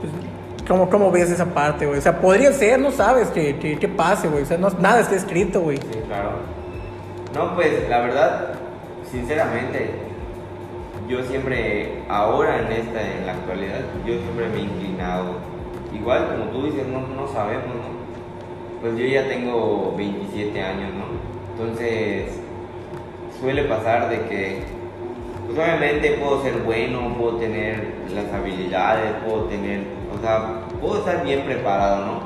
[0.00, 1.98] Pues, ¿cómo, ¿Cómo ves esa parte, güey?
[1.98, 4.42] O sea, podría ser, no sabes que, que, que pase, güey.
[4.42, 5.78] O sea, no, nada está escrito, güey.
[5.78, 6.32] Sí, claro.
[7.34, 8.54] No, pues la verdad,
[9.10, 9.90] sinceramente,
[11.08, 15.36] yo siempre, ahora en esta, en la actualidad, yo siempre me he inclinado.
[15.94, 18.00] Igual como tú dices, no, no sabemos, ¿no?
[18.82, 21.04] Pues yo ya tengo 27 años, ¿no?
[21.52, 22.39] Entonces,
[23.40, 24.62] suele pasar de que,
[25.46, 29.80] pues obviamente puedo ser bueno, puedo tener las habilidades, puedo tener,
[30.16, 32.20] o sea, puedo estar bien preparado, ¿no?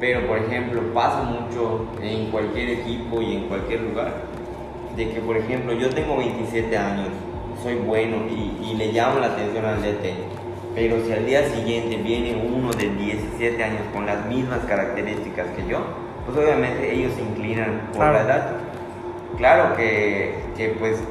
[0.00, 4.14] Pero, por ejemplo, pasa mucho en cualquier equipo y en cualquier lugar,
[4.96, 7.08] de que, por ejemplo, yo tengo 27 años,
[7.62, 10.14] soy bueno y, y le llamo la atención al DT,
[10.74, 15.66] pero si al día siguiente viene uno de 17 años con las mismas características que
[15.68, 15.80] yo,
[16.24, 18.12] pues obviamente ellos se inclinan por Claro.
[18.14, 18.50] la edad.
[19.40, 21.02] Claro que, que, pues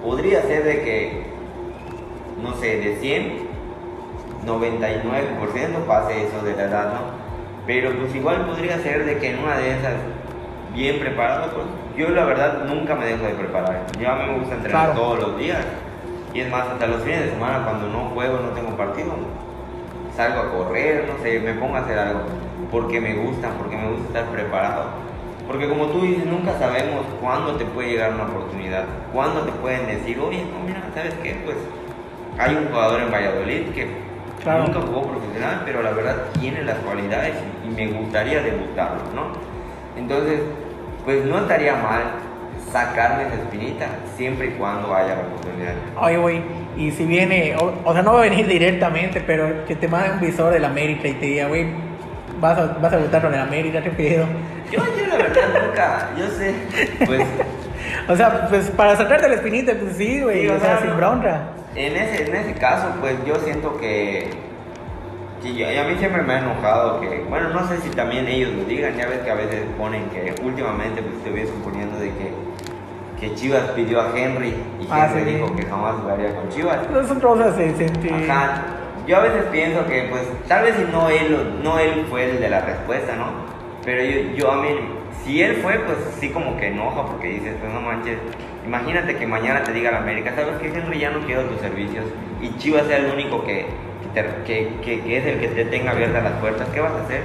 [0.00, 1.22] podría ser de que,
[2.40, 3.48] no sé, de 100,
[4.46, 7.00] 99% pase eso de la edad, ¿no?
[7.66, 9.94] Pero pues igual podría ser de que en una de esas,
[10.72, 13.86] bien preparado, pues yo la verdad nunca me dejo de preparar.
[13.98, 15.00] Yo a mí me gusta entrenar Claro.
[15.00, 15.66] todos los días.
[16.32, 19.14] Y es más, hasta los fines de semana cuando no juego, no tengo partido,
[20.14, 22.20] salgo a correr, no sé, me pongo a hacer algo.
[22.70, 24.84] Porque me gusta, porque me gusta estar preparado.
[25.46, 28.84] Porque como tú dices, nunca sabemos cuándo te puede llegar una oportunidad.
[29.12, 31.36] Cuándo te pueden decir, oye, no, mira, ¿sabes qué?
[31.44, 31.56] Pues
[32.38, 33.86] hay un jugador en Valladolid que
[34.42, 34.64] Claro.
[34.64, 37.34] nunca jugó profesional, pero la verdad tiene las cualidades
[37.66, 39.28] y me gustaría debutarlo, ¿no?
[39.98, 40.40] Entonces,
[41.04, 42.02] pues no estaría mal
[42.72, 45.74] sacarme esa espinita siempre y cuando haya la oportunidad.
[46.00, 46.42] Oye, güey,
[46.76, 50.10] y si viene, o, o sea, no va a venir directamente, pero que te mande
[50.12, 51.66] un visor del América y te diga, güey,
[52.40, 54.26] vas a, vas a votar con el América, qué pedo.
[54.76, 56.54] Yo, yo la verdad nunca, yo sé,
[57.06, 57.22] pues
[58.08, 60.86] O sea, pues para sacarte la espinita, pues sí, güey, Sí, o o sea, sea,
[60.86, 61.42] sin bronca.
[61.74, 64.30] en ese, en ese caso, pues yo siento que,
[65.42, 68.26] que yo- y a mí siempre me ha enojado que, bueno, no sé si también
[68.26, 72.08] ellos lo digan, ya ves que a veces ponen que últimamente pues estuviesen poniendo de
[72.10, 72.32] que,
[73.20, 75.36] que Chivas pidió a Henry y Ah, Henry sí.
[75.36, 76.78] dijo que jamás jugaría con Chivas.
[76.90, 78.12] No son cosas de sentir.
[78.30, 78.62] Ajá.
[79.06, 82.40] Yo a veces pienso que, pues, tal vez si no él, no él fue el
[82.40, 83.53] de la respuesta, ¿no?
[83.84, 84.68] Pero yo, yo a mí,
[85.24, 88.18] si él fue, pues sí como que enoja porque dices, pues no manches,
[88.66, 90.98] imagínate que mañana te diga la América, ¿sabes qué, Henry?
[90.98, 92.04] Ya no quiero tus servicios
[92.40, 93.66] y Chivas sea el único que,
[94.46, 97.22] que, que- que es el que te tenga abiertas las puertas, ¿qué vas a hacer?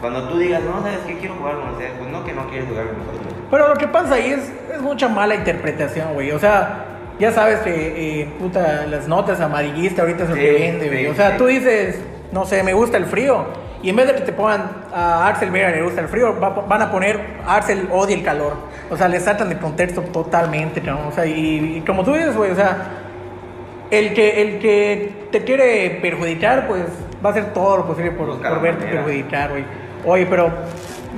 [0.00, 1.16] Cuando tú digas, no, ¿sabes qué?
[1.16, 3.32] Quiero jugar con ustedes, pues no, que no quieres jugar con nosotros.
[3.50, 6.32] Pero lo que pasa ahí es, es mucha mala interpretación, güey.
[6.32, 6.84] O sea,
[7.18, 11.04] ya sabes que, eh, puta, las notas amarillistas ahorita es lo Sí, que vende, güey.
[11.06, 11.38] sí, O sea, sí.
[11.38, 11.98] tú dices,
[12.30, 13.46] no sé, me gusta el frío.
[13.86, 16.48] Y en vez de que te pongan a Axel Vera le gusta el frío, va-
[16.50, 18.54] van a poner Axel odia el calor.
[18.90, 21.06] O sea, le sacan de contexto totalmente, ¿no?
[21.06, 22.78] O sea, y, y como tú dices, güey, o sea,
[23.92, 26.82] el que, el que te quiere perjudicar, pues
[27.24, 29.04] va a hacer todo lo posible por, por verte manera.
[29.04, 29.64] perjudicar, güey.
[30.04, 30.50] Oye, pero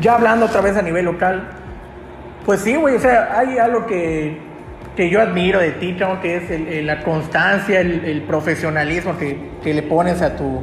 [0.01, 1.49] ya hablando otra vez a nivel local,
[2.45, 4.39] pues sí, güey, o sea, hay algo que,
[4.95, 9.17] que yo admiro de ti, Chavo, que es el- el- la constancia, el, el profesionalismo
[9.17, 10.61] que, que le pones a tu,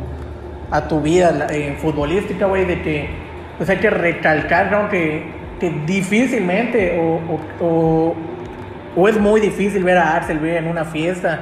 [0.75, 3.09] a tu vida eh, futbolística, güey, de que
[3.57, 5.23] pues hay que recalcar, Chavo, que,
[5.59, 8.15] que difícilmente o, o- o-
[8.97, 11.39] o es muy difícil ver a Vera en una fiesta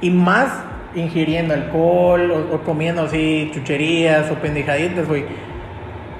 [0.00, 0.48] y más
[0.94, 5.24] ingiriendo alcohol o, comiendo así chucherías o pendejaditas, güey.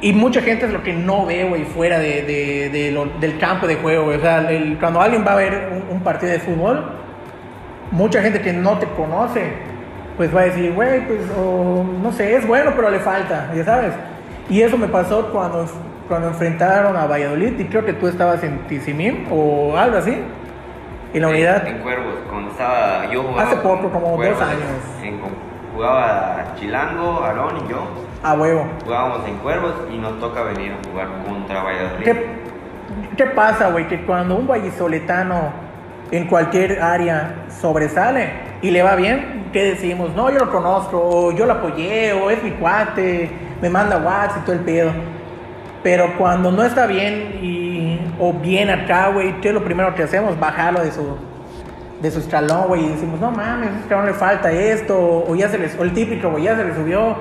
[0.00, 3.38] Y mucha gente es lo que no ve, güey, fuera de, de- de lo- del
[3.38, 4.06] campo de juego.
[4.06, 6.84] O sea, el- cuando alguien va a ver un, un partido de fútbol,
[7.92, 9.42] mucha gente que no te conoce,
[10.16, 13.64] pues va a decir, güey, pues, o, no sé, es bueno, pero le falta, ya
[13.64, 13.92] sabes.
[14.48, 15.66] Y eso me pasó cuando,
[16.08, 20.16] cuando enfrentaron a Valladolid, y creo que tú estabas en Tizimín o algo así,
[21.14, 21.66] en la unidad.
[21.66, 23.42] En Cuervos, cuando estaba yo jugaba.
[23.42, 24.60] Hace poco, como dos Cuervos, años.
[25.02, 25.20] en-
[25.74, 27.78] jugaba Chilango, Aarón y yo.
[28.22, 28.66] A huevo.
[28.84, 32.04] Jugábamos en Cuervos y nos toca venir a jugar contra Valladolid.
[32.04, 32.26] ¿Qué,
[33.16, 33.88] qué pasa, güey?
[33.88, 35.50] Que cuando un vallisoletano
[36.10, 38.30] en cualquier área sobresale
[38.62, 40.14] y le va bien, ¿qué decimos?
[40.14, 44.38] No, yo lo conozco, o yo lo apoyé, o es mi cuate, me manda WhatsApp
[44.42, 44.90] y todo el pedo.
[45.82, 50.04] Pero cuando no está bien y, o bien acá, güey, ¿qué es lo primero que
[50.04, 50.38] hacemos?
[50.38, 51.16] Bajarlo de su,
[52.00, 55.48] de su escalón, güey, y decimos, no mames, a no le falta esto, o ya
[55.48, 57.16] se les, o el típico, güey, ya se le subió.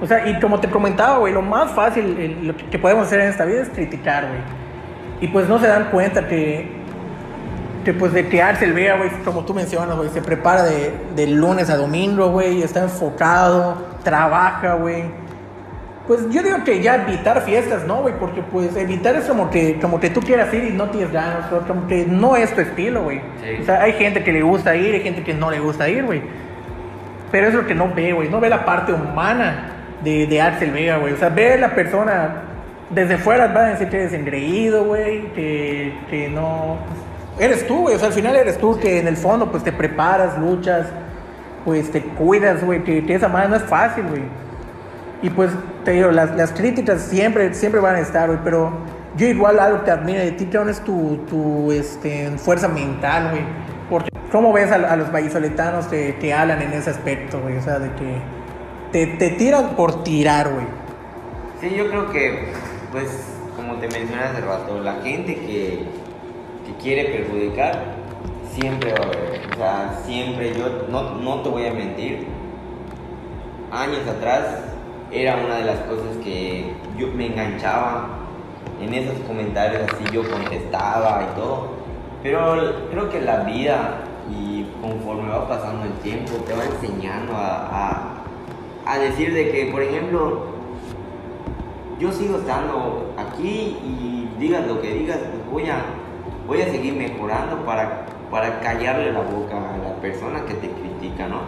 [0.00, 3.20] O sea, y como te comentaba, güey, lo más fácil el- lo que podemos hacer
[3.20, 4.40] en esta vida es criticar, güey.
[5.20, 6.68] Y pues no se dan cuenta que,
[7.84, 11.26] que pues de que Axel Vega, güey, como tú mencionas, güey, se prepara de, de
[11.26, 15.04] lunes a domingo, güey, está enfocado, trabaja, güey.
[16.06, 18.14] Pues yo digo que ya evitar fiestas, ¿no, güey?
[18.18, 21.50] Porque pues evitar es como que, como que tú quieras ir y no tienes ganas,
[21.52, 23.20] o como que no es tu estilo, güey.
[23.42, 23.62] Sí.
[23.62, 26.04] O sea, hay gente que le gusta ir, hay gente que no le gusta ir,
[26.04, 26.22] güey.
[27.30, 28.28] Pero es lo que no ve, güey.
[28.28, 29.70] No ve la parte humana
[30.02, 31.14] de, de Axel Vega, güey.
[31.14, 32.42] O sea, ve la persona
[32.90, 36.78] desde fuera, va a decir que eres engreído, güey, que, que no...
[37.38, 37.96] Eres tú, güey.
[37.96, 40.86] O sea, al final eres tú que en el fondo, pues te preparas, luchas,
[41.64, 42.84] pues te cuidas, güey.
[42.84, 44.22] Que, que esa madre no es fácil, güey.
[45.22, 45.50] Y pues,
[45.84, 48.38] te digo, las, las críticas siempre, siempre van a estar, güey.
[48.44, 48.72] Pero
[49.16, 53.42] yo igual algo que admiro de ti, que es tu, tu este, fuerza mental, güey.
[53.90, 57.56] Porque, ¿cómo ves a, a los vallisoletanos que, que hablan en ese aspecto, güey?
[57.56, 58.16] O sea, de que
[58.92, 60.66] te, te tiran por tirar, güey.
[61.60, 62.52] Sí, yo creo que,
[62.92, 63.08] pues,
[63.56, 65.84] como te mencioné hace rato, la gente que
[66.84, 67.94] quiere perjudicar,
[68.52, 68.92] siempre.
[68.92, 72.26] O sea, siempre, yo no, no te voy a mentir,
[73.72, 74.60] años atrás
[75.10, 78.08] era una de las cosas que yo me enganchaba
[78.80, 81.68] en esos comentarios, así yo contestaba y todo.
[82.22, 87.68] Pero creo que la vida y conforme va pasando el tiempo te va enseñando a,
[88.86, 90.46] a, a decir de que, por ejemplo,
[91.98, 95.84] yo sigo estando aquí y digas lo que digas, pues voy a,
[96.46, 101.26] voy a seguir mejorando para, para callarle la boca a la persona que te critica,
[101.28, 101.40] ¿no?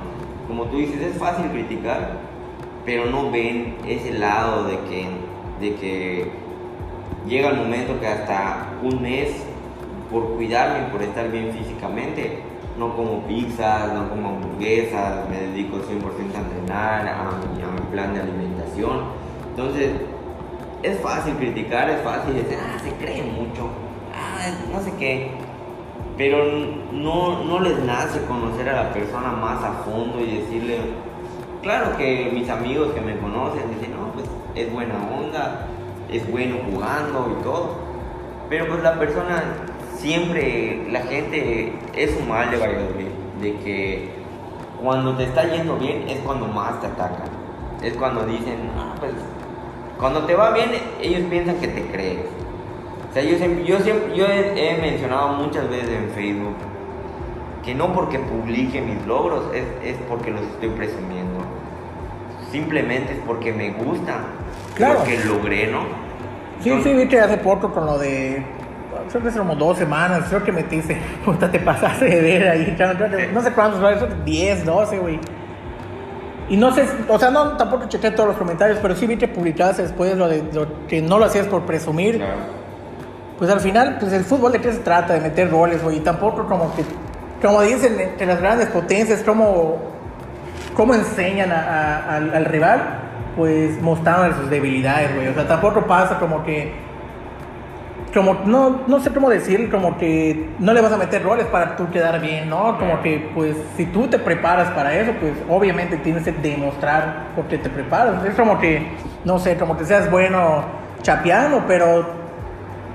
[0.49, 2.19] Como tú dices, es fácil criticar,
[2.85, 5.09] pero no ven ese lado de que,
[5.61, 6.31] de que
[7.27, 9.31] llega el momento que hasta un mes,
[10.11, 12.39] por cuidarme, por estar bien físicamente,
[12.79, 15.83] no como pizzas, no como hamburguesas, me dedico 100%
[16.35, 19.01] a entrenar, a mi, a mi plan de alimentación.
[19.51, 19.93] Entonces,
[20.83, 23.71] es fácil criticar, es fácil decir, ah, se cree mucho,
[24.73, 25.31] no sé qué.
[26.17, 26.45] Pero
[26.93, 30.79] no, no les nace conocer a la persona más a fondo y decirle,
[31.63, 35.67] claro que mis amigos que me conocen dicen, no, pues es buena onda,
[36.11, 37.75] es bueno jugando y todo.
[38.49, 39.43] Pero pues la persona
[39.97, 43.09] siempre, la gente es un mal de Valladolid,
[43.43, 44.11] de que
[44.83, 47.29] cuando te está yendo bien es cuando más te atacan.
[47.83, 49.13] Es cuando dicen, ah, pues
[49.99, 52.36] cuando te va bien ellos piensan que te crees.
[53.17, 56.55] Sea, yo siempre, yo siempre, yo he, he mencionado muchas veces en Facebook
[57.65, 61.39] que no porque publique mis logros es, es porque los estoy presumiendo.
[62.53, 64.19] Simplemente es porque me gusta
[64.75, 64.99] Claro.
[64.99, 65.81] lo que logré, ¿no?
[66.61, 68.45] Sí, sí, vi que hace poco con lo de.
[69.11, 70.99] Creo que como dos semanas, creo que metiste.
[71.25, 72.77] Puta, te pasaste de ver ahí.
[72.77, 75.19] que- No sé cuántos, creo que 10, 12, güey.
[76.51, 79.27] Y no sé, o sea, no, tampoco chequé todos los comentarios, pero sí vi que
[79.27, 82.17] publicaste después lo de lo que no lo hacías por presumir.
[82.19, 82.56] Claro.
[83.39, 85.99] Pues al final, pues el fútbol de qué se trata, de meter goles, güey.
[85.99, 86.85] Y tampoco como que,
[87.47, 89.77] como dicen entre las grandes potencias, como,
[90.75, 92.81] como enseñan a- a- al, al rival,
[93.37, 95.29] pues mostrando sus debilidades, güey.
[95.29, 96.73] O sea, tampoco pasa como que,
[98.15, 101.77] como, no, no sé cómo decir, como que no le vas a meter goles para
[101.77, 102.79] tú quedar bien, ¿no?
[102.79, 107.45] Como que, pues, si tú te preparas para eso, pues obviamente tienes que demostrar por
[107.49, 108.25] qué te preparas.
[108.25, 108.87] Es como que,
[109.27, 110.65] no sé, como que seas bueno
[111.03, 112.25] chapeando, pero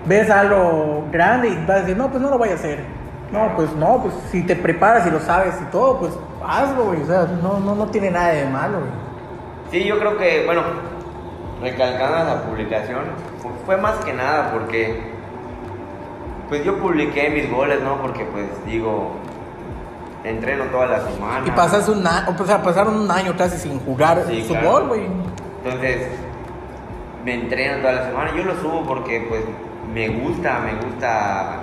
[0.05, 2.83] ves algo grande y vas a decir, no, pues no lo voy a hacer.
[3.31, 6.11] No, pues no, pues si te preparas y lo sabes y todo, pues
[6.45, 7.01] hazlo, güey.
[7.01, 8.91] O sea, no, no, no tiene nada de malo, güey.
[9.71, 10.63] Sí, yo creo que, bueno,
[11.61, 12.99] recalcando esa publicación,
[13.41, 14.99] fu- fue más que nada porque,
[16.49, 18.01] pues yo publiqué mis goles, ¿no?
[18.01, 19.11] Porque, pues digo,
[20.25, 21.47] entreno toda la semana.
[21.47, 24.87] Y pasas un año, o sea, pasaron un año casi sin jugar Sí, fútbol, claro.
[24.87, 25.07] güey.
[25.63, 26.07] Entonces,
[27.23, 28.31] me entreno toda la semana.
[28.35, 29.41] Yo lo subo porque, pues,
[29.93, 31.59] me gusta, me gusta,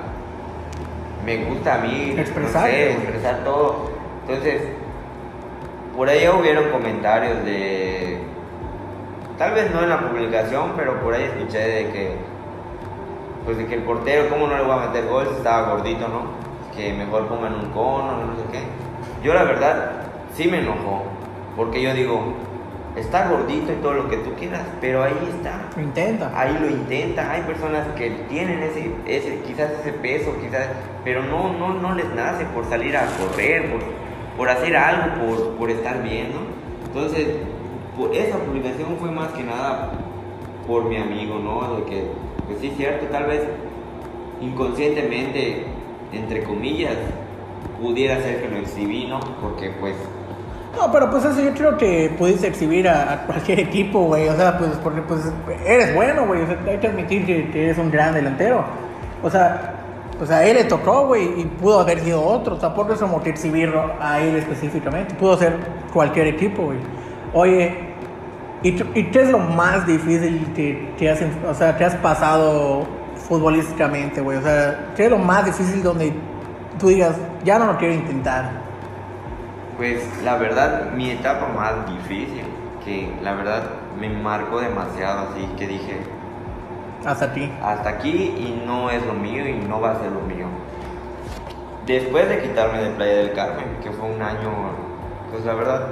[1.24, 3.90] me gusta a mí Expresar, no sé, expresar todo.
[4.26, 4.62] Entonces,
[5.96, 8.18] por ahí hubieron comentarios de,
[9.38, 12.16] tal vez no en la publicación, pero por ahí escuché de que,
[13.44, 16.06] pues, de que el portero, ¿cómo no le voy a meter gol si estaba gordito,
[16.08, 16.22] no?
[16.76, 18.62] Que mejor pongan un cono, no sé qué.
[19.24, 20.02] Yo la verdad
[20.34, 21.04] sí me enojó,
[21.56, 22.34] porque yo digo,
[23.00, 25.68] está gordito y todo lo que tú quieras, pero ahí está.
[25.76, 26.32] Lo intenta.
[26.34, 30.68] Ahí lo intenta, hay personas que tienen ese, ese quizás ese peso, quizás,
[31.04, 33.80] pero no, no, no les nace por salir a correr, por,
[34.36, 36.40] por hacer algo, por, por estar bien, ¿no?
[36.86, 37.28] Entonces,
[37.96, 39.92] por esa publicación fue más que nada
[40.66, 41.76] por mi amigo, ¿no?
[41.76, 42.04] De que,
[42.46, 43.42] pues sí, cierto, tal vez
[44.40, 45.64] inconscientemente,
[46.12, 46.96] entre comillas,
[47.80, 49.20] pudiera ser que lo exhibí, ¿no?
[49.40, 49.96] Porque pues...
[50.76, 54.28] No, pero pues eso yo creo que pudiste exhibir a, cualquier equipo, güey.
[54.28, 55.20] O sea, pues porque pues
[55.66, 56.42] eres bueno, güey.
[56.42, 58.64] O sea, hay que admitir que, eres un gran delantero.
[59.22, 59.74] O sea,
[60.18, 62.56] pues a él le tocó, güey, y pudo haber sido otro.
[62.56, 65.14] Tampoco es como que exhibirlo a él específicamente.
[65.14, 65.56] Pudo ser
[65.92, 66.78] cualquier equipo, güey.
[67.32, 67.74] Oye,
[68.62, 72.86] ¿y, ¿y, qué es lo más difícil que, que, has, o sea, que has pasado
[73.28, 74.38] futbolísticamente, güey?
[74.38, 76.12] O sea, ¿qué es lo más difícil donde
[76.78, 78.67] tú digas, ya no lo quiero intentar?
[79.78, 82.42] Pues la verdad, mi etapa más difícil,
[82.84, 83.62] que la verdad
[83.98, 85.98] me marcó demasiado, así que dije,
[87.06, 87.48] hasta aquí.
[87.62, 90.46] Hasta aquí y no es lo mío y no va a ser lo mío.
[91.86, 94.50] Después de quitarme de Playa del Carmen, que fue un año,
[95.30, 95.86] pues la verdad,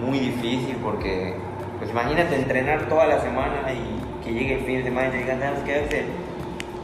[0.00, 1.34] muy difícil porque,
[1.78, 5.18] pues imagínate entrenar toda la semana y que llegue el fin de semana y te
[5.18, 6.06] digan, ¿sabes qué hacer?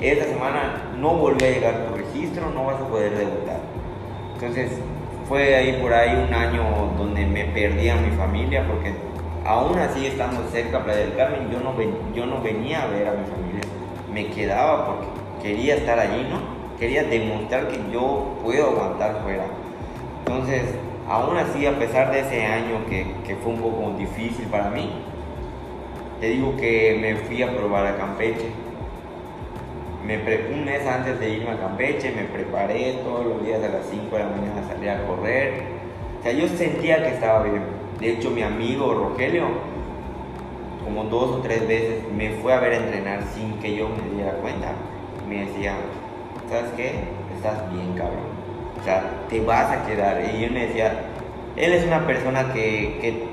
[0.00, 3.60] Esta semana no vuelve a llegar tu registro, no vas a poder debutar.
[4.34, 4.78] Entonces,
[5.28, 6.62] fue ahí por ahí un año
[6.96, 8.92] donde me perdí a mi familia porque
[9.44, 11.74] aún así estando cerca de Playa del Carmen, yo no,
[12.14, 13.62] yo no venía a ver a mi familia,
[14.12, 15.06] me quedaba porque
[15.42, 16.40] quería estar allí, ¿no?
[16.78, 19.44] Quería demostrar que yo puedo aguantar fuera.
[20.20, 20.62] Entonces,
[21.08, 24.90] aún así, a pesar de ese año que, que fue un poco difícil para mí,
[26.20, 28.46] te digo que me fui a probar a Campeche.
[30.06, 34.16] Me mes antes de irme a Campeche me preparé todos los días a las 5
[34.16, 35.62] de la mañana a salir a correr.
[36.18, 39.44] O sea, yo sentía que estaba bien de hecho, mi amigo Rogelio,
[40.82, 44.32] como dos o tres veces, me fue a ver entrenar sin que yo me diera
[44.38, 44.72] cuenta.
[45.28, 45.76] Me decía,
[46.50, 46.94] ¿sabes qué?
[47.36, 48.26] Estás bien, cabrón.
[48.80, 50.20] O sea, te vas a quedar.
[50.34, 51.04] Y él me decía,
[51.54, 53.28] él es una persona que,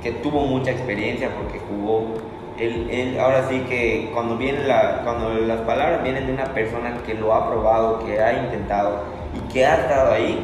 [0.00, 2.14] que, tuvo mucha experiencia porque jugó.
[2.58, 6.98] Él, él, ahora sí que cuando, viene la, cuando las palabras vienen de una persona
[7.06, 9.00] que lo ha probado, que ha intentado
[9.34, 10.38] y que ha estado ahí,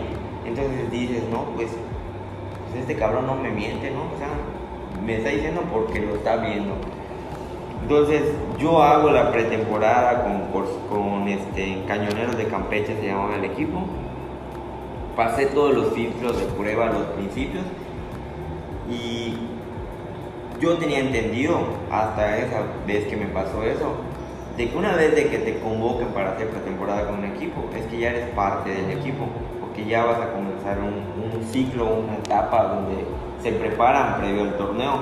[0.46, 1.70] entonces dices, no, pues
[2.68, 4.02] pues este cabrón no me miente, ¿no?
[4.14, 4.28] O sea,
[5.04, 6.74] me está diciendo porque lo está viendo.
[7.82, 8.22] Entonces,
[8.58, 13.84] yo hago la pretemporada con, con este, Cañoneros de Campeche, se llamaba el equipo.
[15.16, 17.64] Pasé todos los filtros de prueba los principios
[18.90, 19.34] y
[20.60, 21.58] yo tenía entendido
[21.90, 23.96] hasta esa vez que me pasó eso,
[24.56, 27.86] de que una vez de que te convoquen para hacer pretemporada con un equipo, es
[27.86, 29.26] que ya eres parte del equipo
[29.86, 30.98] ya vas a comenzar un,
[31.52, 33.04] ciclo, una etapa donde
[33.42, 34.94] se preparan previo al torneo.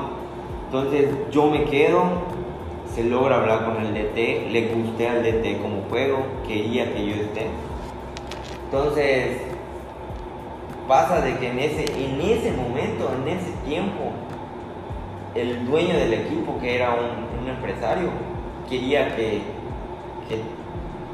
[0.66, 2.02] Entonces yo me quedo,
[2.94, 7.14] se logra hablar con el DT, le gusté al DT como juego, quería que yo
[7.14, 7.46] esté.
[8.64, 9.38] Entonces
[10.86, 14.12] pasa de que en ese, en ese momento, en ese tiempo,
[15.36, 18.08] el dueño del equipo, que era un, empresario,
[18.68, 19.40] quería que,
[20.28, 20.40] que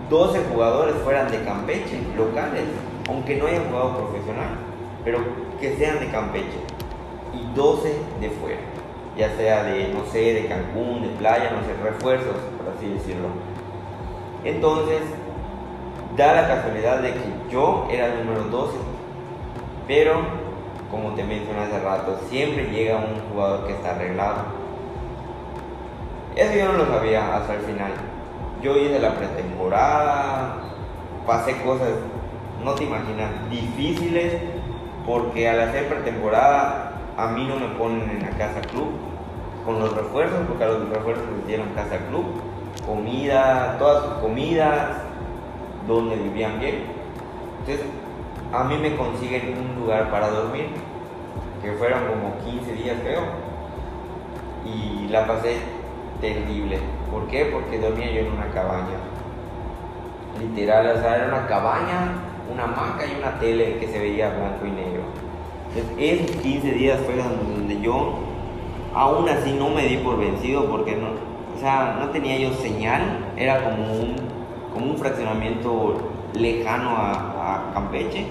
[0.09, 2.65] 12 jugadores fueran de Campeche, locales
[3.09, 4.49] aunque no hayan jugado profesional,
[5.05, 5.19] pero
[5.61, 6.59] que sean de Campeche
[7.35, 8.61] y 12 de fuera,
[9.17, 13.29] ya sea de, no sé, de Cancún, de playa, no sé, refuerzos, por así decirlo.
[14.45, 15.01] Entonces,
[16.17, 18.77] da la casualidad de que yo era el número 12,
[19.87, 20.42] pero
[20.93, 24.43] como te mencioné hace rato, siempre llega un jugador que está arreglado.
[26.37, 27.93] Eso yo no lo sabía hasta el final.
[28.63, 30.59] Yo hice la pretemporada,
[31.27, 31.89] pasé cosas
[32.63, 34.35] no te imaginas, difíciles
[35.07, 38.89] porque al hacer pretemporada a mí no me ponen en la casa club
[39.65, 42.27] con los refuerzos, porque a los refuerzos les dieron casa club,
[42.87, 44.91] comida, todas sus comidas,
[45.87, 46.85] donde vivían bien.
[47.61, 47.87] Entonces,
[48.53, 50.67] a mí me consiguen un lugar para dormir,
[51.63, 53.23] que fueron como 15 días creo,
[54.65, 55.57] y la pasé
[56.21, 56.79] terrible.
[57.11, 57.47] ¿Por qué?
[57.47, 58.99] Porque dormía yo en una cabaña.
[60.41, 62.13] Literal, o sea, era una cabaña
[62.53, 65.03] una hamaca y una tele que se veía blanco y negro.
[65.75, 68.15] Entonces, esos 15 días fueron donde yo
[68.95, 71.09] aún así no me di por vencido porque no,
[71.57, 74.17] o sea, no tenía yo señal, era como un,
[74.73, 75.97] como un fraccionamiento
[76.35, 77.32] lejano a,
[77.75, 78.27] Campeche.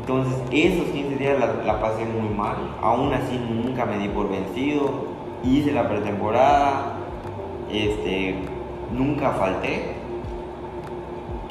[0.00, 4.28] Entonces esos 15 días la, la, pasé muy mal, aún así nunca me di por
[4.28, 4.90] vencido,
[5.44, 6.96] hice la pretemporada,
[7.70, 8.34] este,
[8.92, 10.00] nunca falté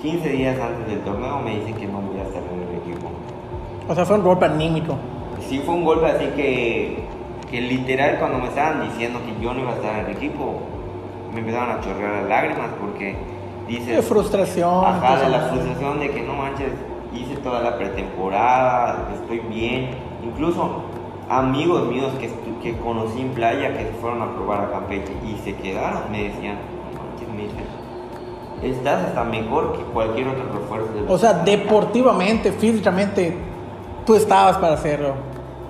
[0.01, 3.11] 15 días antes del torneo me dicen que no voy a estar en el equipo.
[3.87, 4.95] O sea, fue un golpe anímico.
[5.47, 7.03] Sí, fue un golpe así que,
[7.51, 10.61] que literal cuando me estaban diciendo que yo no iba a estar en el equipo,
[11.33, 13.15] me empezaron a chorrear las lágrimas porque
[13.69, 13.95] dices...
[13.97, 14.85] De frustración.
[14.85, 16.71] Ajá, de la frustración de que no manches,
[17.13, 19.91] hice toda la pretemporada, estoy bien.
[20.23, 20.83] Incluso
[21.29, 22.29] amigos míos que,
[22.61, 26.23] que conocí en playa que se fueron a probar a Campeche y se quedaron, me
[26.25, 26.57] decían,
[26.93, 30.87] no manches, me dicen, estás hasta mejor que cualquier otro refuerzo.
[31.07, 31.63] O sea, que están acá".
[31.73, 33.37] deportivamente, físicamente,
[34.05, 35.13] tú estabas para hacerlo.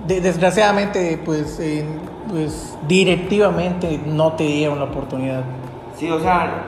[0.06, 1.84] De- desgraciadamente, pues, eh,
[2.28, 5.42] pues, directivamente no te dieron la oportunidad.
[5.96, 6.64] Sí, o sea,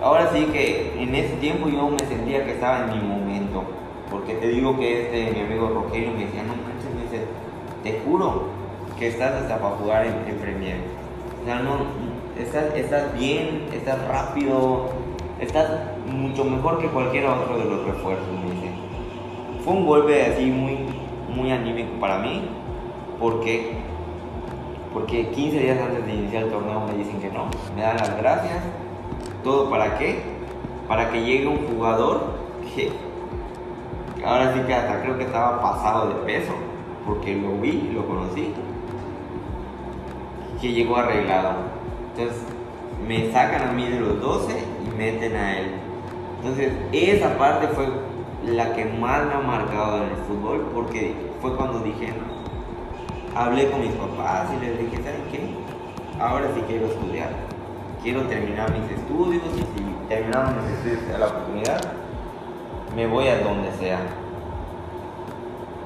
[0.00, 3.64] ahora sí que en ese tiempo yo me sentía que estaba en mi momento.
[4.10, 7.24] Porque te digo que este, mi amigo Rogelio me decía, no manches, me dice,
[7.82, 8.44] te juro
[8.98, 10.76] que estás hasta para jugar en, en Premier.
[11.42, 11.78] O sea, no,
[12.38, 14.90] estás, estás bien, estás rápido,
[15.40, 15.68] estás
[16.06, 18.70] mucho mejor que cualquier otro de los refuerzos, me dice.
[19.64, 20.78] Fue un golpe así muy,
[21.34, 22.48] muy anímico para mí,
[23.18, 23.72] porque
[24.94, 28.16] porque 15 días antes de iniciar el torneo me dicen que no, me dan las
[28.16, 28.62] gracias.
[29.44, 30.22] ¿Todo para qué?
[30.88, 32.22] Para que llegue un jugador
[32.74, 32.90] que
[34.24, 36.54] ahora sí que hasta creo que estaba pasado de peso,
[37.06, 38.54] porque lo vi, lo conocí,
[40.60, 41.56] que llegó arreglado.
[42.10, 42.42] Entonces
[43.06, 44.52] me sacan a mí de los 12
[44.86, 45.72] y meten a él.
[46.38, 47.86] Entonces esa parte fue
[48.46, 52.14] la que más me ha marcado en el fútbol, porque fue cuando dije,
[53.34, 55.40] hablé con mis papás y les dije, ¿saben qué?
[56.18, 57.43] Ahora sí quiero estudiar.
[58.04, 61.80] Quiero terminar mis estudios y si terminando mis estudios me da la oportunidad,
[62.94, 63.98] me voy a donde sea.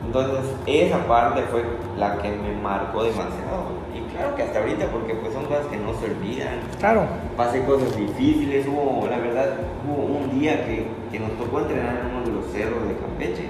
[0.04, 1.62] Entonces esa parte fue
[1.96, 3.70] la que me marcó demasiado.
[3.94, 6.58] Y claro que hasta ahorita porque pues son cosas que no se olvidan.
[6.80, 7.06] Claro.
[7.36, 9.54] Pasé cosas difíciles, hubo, la verdad,
[9.88, 13.48] hubo un día que, que nos tocó entrenar en uno de los cerros de Campeche.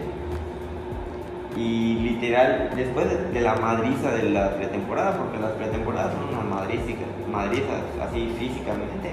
[1.57, 6.94] Y literal, después de, la madriza de la pretemporada, porque las pretemporadas son unas madrizas,
[7.30, 9.12] madrizas así físicamente,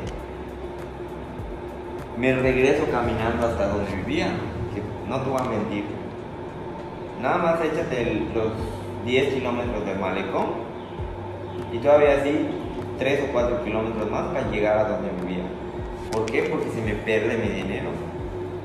[2.18, 4.28] me regreso caminando hasta donde vivía,
[4.74, 5.86] que no te voy a mentir.
[7.22, 8.52] Nada más échate el- los
[9.06, 10.46] 10 kilómetros de malecón
[11.72, 12.48] y todavía así
[13.00, 15.44] 3 o 4 kilómetros más para llegar a donde vivía.
[16.12, 16.44] ¿Por qué?
[16.44, 17.90] Porque se me pierde mi dinero.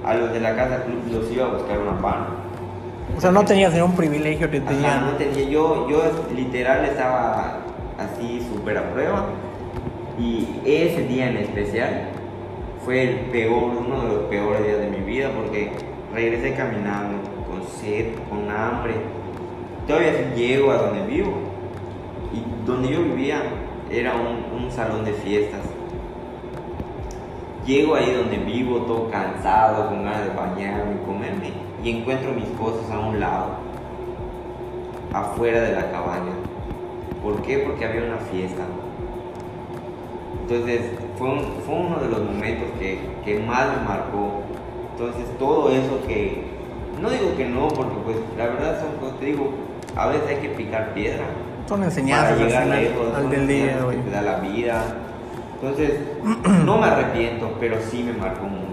[0.05, 2.39] A los de la casa club los iba a buscar una pan.
[3.17, 6.03] O sea, no tenías ningún privilegio que te Ajá, no tenía, yo, yo
[6.35, 7.59] literal estaba
[7.99, 9.27] así súper a prueba.
[10.19, 12.09] Y ese día en especial
[12.85, 15.73] fue el peor, uno de los peores días de mi vida porque
[16.13, 18.95] regresé caminando con sed, con hambre.
[19.87, 21.33] Todavía sí llego a donde vivo.
[22.33, 23.43] Y donde yo vivía
[23.91, 25.61] era un, un salón de fiestas.
[27.67, 31.53] Llego ahí donde vivo, todo cansado, con ganas de bañarme, comerme,
[31.83, 33.47] y encuentro mis cosas a un lado,
[35.12, 36.33] afuera de la cabaña.
[37.22, 37.59] ¿Por qué?
[37.59, 38.62] Porque había una fiesta.
[40.43, 40.81] Entonces,
[41.16, 44.43] fue, un- fue uno de los momentos que, que más me marcó.
[44.93, 46.45] Entonces, todo eso que,
[47.01, 49.51] no digo que no, porque pues la verdad son cosas, te digo,
[49.97, 51.24] a veces hay que picar piedra
[51.68, 54.85] Son para enseñanzas al, llegar lejos, al del día, que te da la vida.
[55.55, 56.01] Entonces,
[56.64, 58.70] no me arrepiento, pero sí me marcó mucho.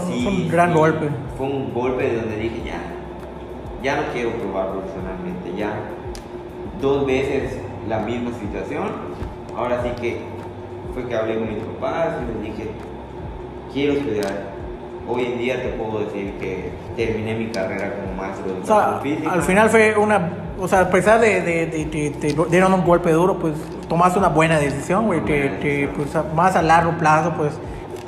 [0.00, 1.08] Fue un- sí, fue un gran golpe.
[1.36, 2.80] Fue un golpe de donde dije, ya,
[3.82, 5.70] ya no quiero probar profesionalmente, ya.
[6.80, 7.56] Dos veces
[7.88, 8.84] la misma situación.
[9.56, 10.20] Ahora sí que
[10.92, 12.70] fue que hablé con mis papás y les dije,
[13.72, 14.56] quiero estudiar.
[15.08, 18.98] Hoy en día te puedo decir que terminé mi carrera como maestro de O sea,
[19.02, 19.30] física.
[19.32, 20.30] al final fue una.
[20.58, 23.54] O sea, a pesar de, de, de- de- te dieron un golpe duro, pues
[23.88, 25.24] tomaste una buena decisión, güey.
[25.24, 27.52] Que, pues, más a largo plazo, pues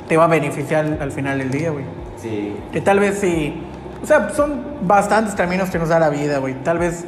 [0.09, 1.85] te va a beneficiar al, al final del día, güey.
[2.21, 3.61] Sí, Que tal vez sí.
[4.03, 6.55] O sea, son bastantes caminos que nos da la vida, güey.
[6.55, 7.05] Tal vez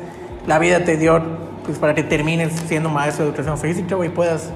[0.48, 1.22] la vida te dio,
[1.66, 4.50] pues para que termines siendo maestro de educación física, güey, puedas,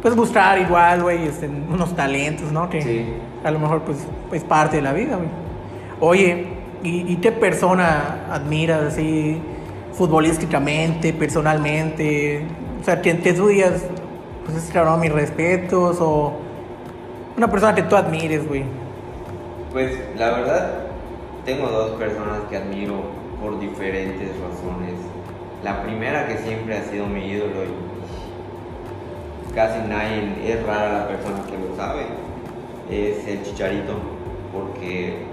[0.00, 2.70] puedes buscar igual, güey, este, unos talentos, ¿no?
[2.70, 3.12] Que Sí.
[3.44, 3.98] a lo mejor, pues,
[4.32, 5.28] es parte de la vida, güey.
[6.00, 6.46] Oye,
[6.82, 9.40] ¿y, y qué persona admiras así
[9.94, 12.44] futbolísticamente, personalmente?
[12.80, 13.84] O sea, que tú digas,
[14.44, 16.34] pues, es cabrón, mis respetos, o
[17.36, 18.64] una persona que tú admires, güey.
[19.72, 20.72] Pues la verdad,
[21.44, 23.02] tengo dos personas que admiro
[23.40, 24.94] por diferentes razones.
[25.64, 31.44] La primera que siempre ha sido mi ídolo y casi nadie, es rara la persona
[31.46, 32.06] que lo sabe,
[32.90, 33.94] es el Chicharito,
[34.52, 35.24] porque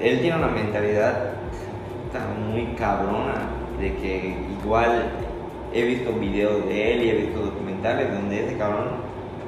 [0.00, 1.32] él tiene una mentalidad
[2.50, 3.50] muy cabrona,
[3.80, 5.10] de que igual
[5.74, 8.88] he visto videos de él y he visto documentales donde ese cabrón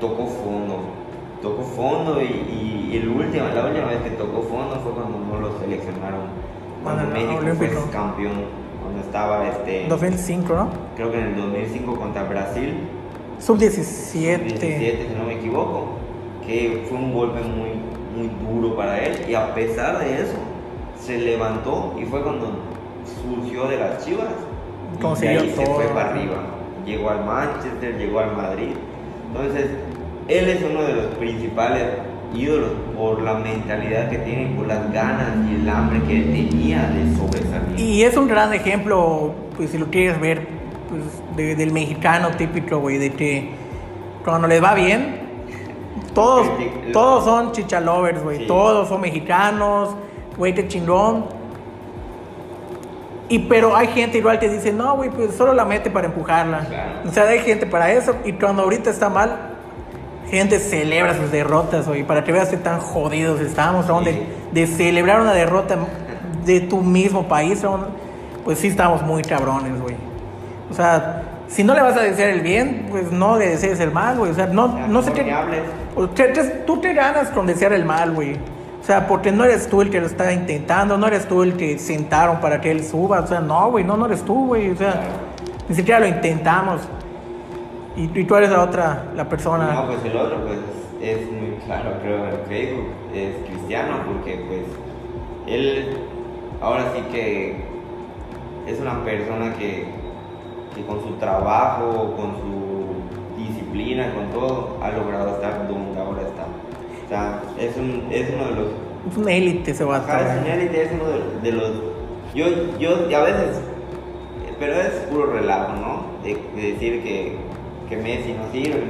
[0.00, 0.97] tocó fondo,
[1.42, 5.40] tocó fondo y, y el último, la última vez que tocó fondo fue cuando no
[5.40, 6.20] lo seleccionaron,
[6.82, 7.80] cuando México olímpico.
[7.80, 8.32] fue campeón,
[8.82, 10.68] cuando estaba este, 2005, ¿no?
[10.96, 12.74] creo que en el 2005 contra Brasil,
[13.38, 14.38] Sub-17.
[14.42, 15.86] 17 si no me equivoco,
[16.44, 17.70] que fue un golpe muy,
[18.16, 20.36] muy duro para él y a pesar de eso
[21.00, 22.50] se levantó y fue cuando
[23.22, 24.34] surgió de las chivas
[24.96, 26.36] y Consiguió ahí se fue para arriba.
[26.84, 28.72] llegó al Manchester, llegó al Madrid.
[29.28, 29.70] Entonces,
[30.28, 31.84] él es uno de los principales
[32.34, 36.82] ídolos por la mentalidad que tiene, por las ganas y el hambre que él tenía
[36.90, 37.80] de sobresalir.
[37.80, 40.46] Y es un gran ejemplo, pues si lo quieres ver,
[40.90, 41.02] pues,
[41.36, 43.50] de- del mexicano típico, güey, de que
[44.24, 45.20] cuando les va bien,
[46.14, 46.46] todos,
[46.92, 48.46] todos son chichalovers, güey, Sí.
[48.46, 49.90] todos son mexicanos,
[50.36, 51.24] güey, qué chingón.
[53.30, 56.60] Y pero hay gente igual que dice, no, güey, pues solo la mete para empujarla.
[56.60, 56.92] Claro.
[57.08, 58.14] O sea, hay gente para eso.
[58.24, 59.47] Y cuando ahorita está mal,
[60.30, 62.04] gente celebra sus derrotas, güey.
[62.04, 64.00] Para que veas que tan jodidos estamos, ¿no?
[64.00, 65.76] de, celebrar una derrota
[66.44, 67.86] de tu mismo país, ¿no?
[68.44, 69.94] pues sí estamos muy cabrones, güey.
[70.70, 73.90] O sea, si no le vas a desear el bien, pues no le desees el
[73.90, 74.30] mal, güey.
[74.30, 76.64] O sea, no, O sea, no sé qué...
[76.66, 78.36] tú te ganas con desear el mal, güey.
[78.80, 81.58] O sea, porque no eres tú el que lo está intentando, no eres tú el
[81.58, 83.20] que sentaron para que él suba.
[83.20, 84.70] O sea, no, güey, no, no eres tú, güey.
[84.70, 85.06] O sea, Claro.
[85.68, 86.80] ni siquiera lo intentamos.
[87.98, 89.72] Y, y tú eres la otra, la persona.
[89.74, 90.58] No, pues el otro, pues
[91.02, 94.62] es muy claro, creo, en Facebook, es cristiano, porque pues
[95.46, 95.96] él
[96.60, 97.56] ahora sí que
[98.66, 99.86] es una persona que,
[100.74, 106.46] que con su trabajo, con su disciplina, con todo, ha logrado estar donde ahora está.
[107.04, 108.66] O sea, es, un, es uno de los
[109.10, 110.06] Es un élite ese vato.
[110.08, 110.38] Ajá, es güey.
[110.52, 111.72] un élite, es uno de, de los.
[112.34, 112.46] Yo,
[112.78, 113.60] yo, a veces.
[114.60, 116.02] Pero es puro relajo, ¿no?
[116.24, 117.36] De, de decir que,
[117.88, 118.84] que Messi no sirve.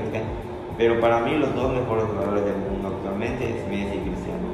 [0.76, 4.48] Pero para mí, los dos mejores jugadores del mundo actualmente es Messi y Cristiano.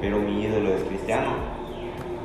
[0.00, 1.32] Pero mi ídolo es Cristiano.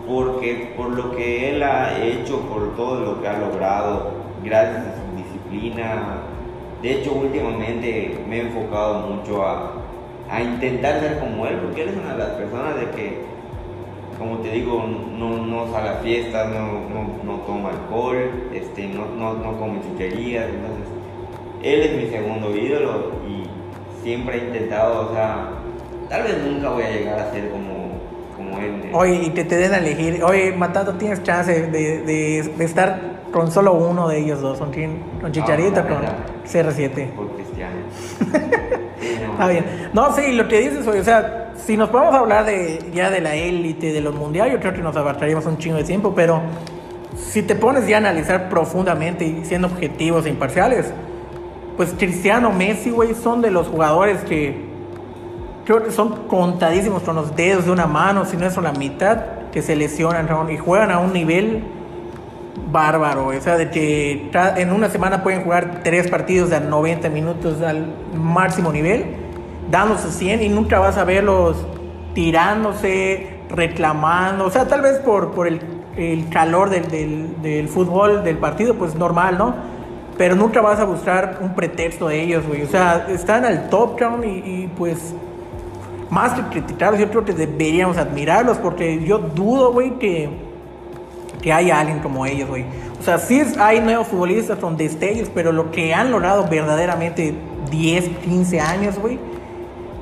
[0.07, 4.11] Porque por lo que él ha hecho, por todo lo que ha logrado,
[4.43, 6.17] gracias a su disciplina.
[6.81, 9.73] De hecho, últimamente me he enfocado mucho a,
[10.29, 13.21] a intentar ser como él, porque él es una de las personas de que,
[14.17, 14.83] como te digo,
[15.17, 19.79] no, no sale a fiestas, no, no, no toma alcohol, este, no, no, no come
[19.81, 20.98] chucherías, entonces
[21.63, 23.43] él es mi segundo ídolo y
[24.03, 25.49] siempre he intentado, o sea,
[26.09, 27.99] tal vez nunca voy a llegar a ser como,
[28.35, 28.81] como él.
[28.83, 30.23] de- Oye, y que te den a elegir.
[30.23, 34.57] Oye, Matando, tienes chance de, de, de estar con solo uno de ellos dos.
[34.59, 34.71] ¿Con?
[35.21, 36.15] ¿Con Chicharito Ah, con verdad.
[36.45, 37.09] CR7?
[37.11, 37.75] por Cristiano.
[38.99, 39.31] Sí, no.
[39.31, 39.65] Está bien.
[39.93, 43.21] No, sí, lo que dices, oye, o sea, si nos podemos hablar de ya de
[43.21, 46.41] la élite, de los mundiales, yo creo que nos abarcaríamos un chingo de tiempo, pero
[47.15, 50.91] si te pones ya a analizar profundamente y siendo objetivos e imparciales,
[51.79, 54.65] pues Cristiano, Messi, güey, son de los jugadores que
[55.63, 59.17] creo que son contadísimos con los dedos de una mano, si no es la mitad,
[59.53, 61.63] que se lesionan y juegan a un nivel
[62.69, 67.61] bárbaro, o sea, de que en una semana pueden jugar tres partidos de 90 minutos
[67.61, 69.15] al máximo nivel,
[69.71, 71.65] dándose 100 y nunca vas a verlos
[72.13, 75.61] tirándose, reclamando, o sea, tal vez por, por el,
[75.95, 79.78] el calor del, del, del fútbol, del partido, pues normal, ¿no?
[80.19, 82.63] Pero nunca vas a buscar un pretexto de ellos, güey.
[82.63, 85.15] O sea, están al top, cabrón, y, y pues
[86.09, 90.29] más que criticarlos, yo creo que deberíamos admirarlos porque yo dudo, güey, que,
[91.41, 92.65] que haya alguien como ellos, güey.
[92.99, 97.33] O sea, sí hay nuevos futbolistas con destellos, pero lo que han logrado verdaderamente
[97.71, 99.17] 10, 15 años, güey,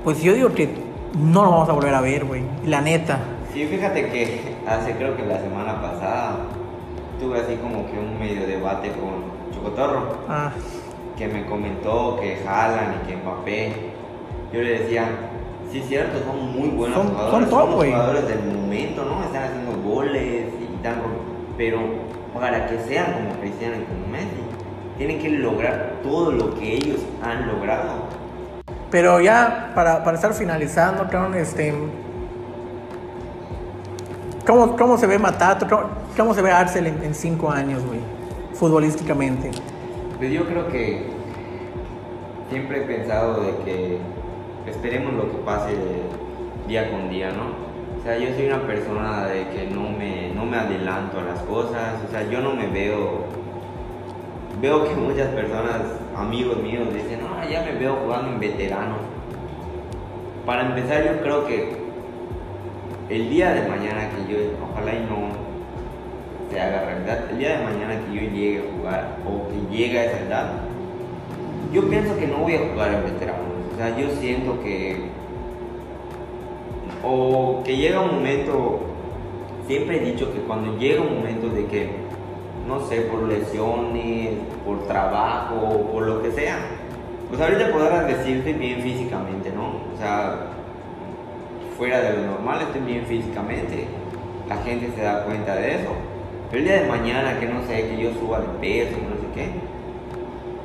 [0.04, 0.68] pues yo digo que
[1.16, 2.42] no lo vamos a volver a ver, güey.
[2.66, 3.20] La neta.
[3.54, 6.38] Sí, fíjate que hace creo que la semana pasada
[7.20, 9.37] tuve así como que un medio debate con
[10.30, 10.52] Ah,
[11.18, 13.74] que me comentó que Jalan y que Mbappé.
[14.54, 15.10] Yo le decía,
[15.72, 19.24] sí es cierto, son muy buenos Son- jugadores, son top, los jugadores del momento, ¿no?
[19.24, 20.96] Están haciendo goles y tan
[21.58, 21.80] pero
[22.34, 24.28] para que sean como Cristiano y como Messi,
[24.98, 27.94] tienen que lograr todo lo que ellos han logrado.
[28.92, 31.74] pero ya para, para estar finalizando, cabrón, este.
[34.46, 35.68] ¿Cómo, cómo se ve Matato?
[35.68, 35.84] ¿Cómo,
[36.16, 38.00] cómo se ve Arcel en, en cinco años, güey?
[38.58, 39.52] Futbolísticamente.
[40.18, 41.04] Pues yo creo que
[42.50, 43.98] siempre he pensado de que
[44.66, 45.76] esperemos lo que pase
[46.68, 47.68] día con día, ¿no?
[48.00, 51.40] O sea, yo soy una persona de que no me, no me adelanto a las
[51.42, 53.26] cosas, o sea, yo no me veo,
[54.60, 55.82] veo que muchas personas,
[56.16, 58.96] amigos míos, dicen, no, ya me veo jugando en veterano.
[60.48, 61.78] Para empezar, yo creo que
[63.10, 64.40] el día de mañana que yo,
[64.72, 65.47] ojalá y no
[66.50, 70.00] se haga realidad, el día de mañana que yo llegue a jugar o que llegue
[70.00, 70.52] a esa edad,
[71.74, 73.48] yo pienso que no voy a jugar en veteranos.
[73.74, 75.10] O sea, yo siento que.
[77.04, 78.80] O que llega un momento.
[79.68, 81.90] Siempre he dicho que cuando llega un momento de que,
[82.66, 84.30] no sé, por lesiones,
[84.66, 86.58] por trabajo, por lo que sea,
[87.28, 89.82] pues ahorita podrás decir estoy bien físicamente, ¿no?
[89.94, 90.38] O sea,
[91.78, 93.88] fuera de lo normal estoy bien físicamente.
[94.48, 95.92] La gente se da cuenta de eso.
[96.52, 99.50] El día de mañana, que no sé, que yo suba de peso, no sé qué,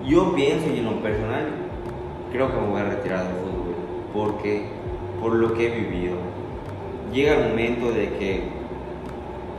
[0.08, 1.46] yo pienso y en lo personal
[2.30, 3.74] creo que me voy a retirar del fútbol
[4.12, 4.66] porque
[5.20, 6.16] por lo que he vivido.
[7.12, 8.42] Llega el momento de que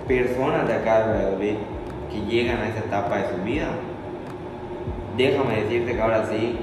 [0.07, 1.55] personas de acá de Valladolid
[2.11, 3.67] que llegan a esa etapa de su vida
[5.17, 6.57] déjame decirte que ahora sí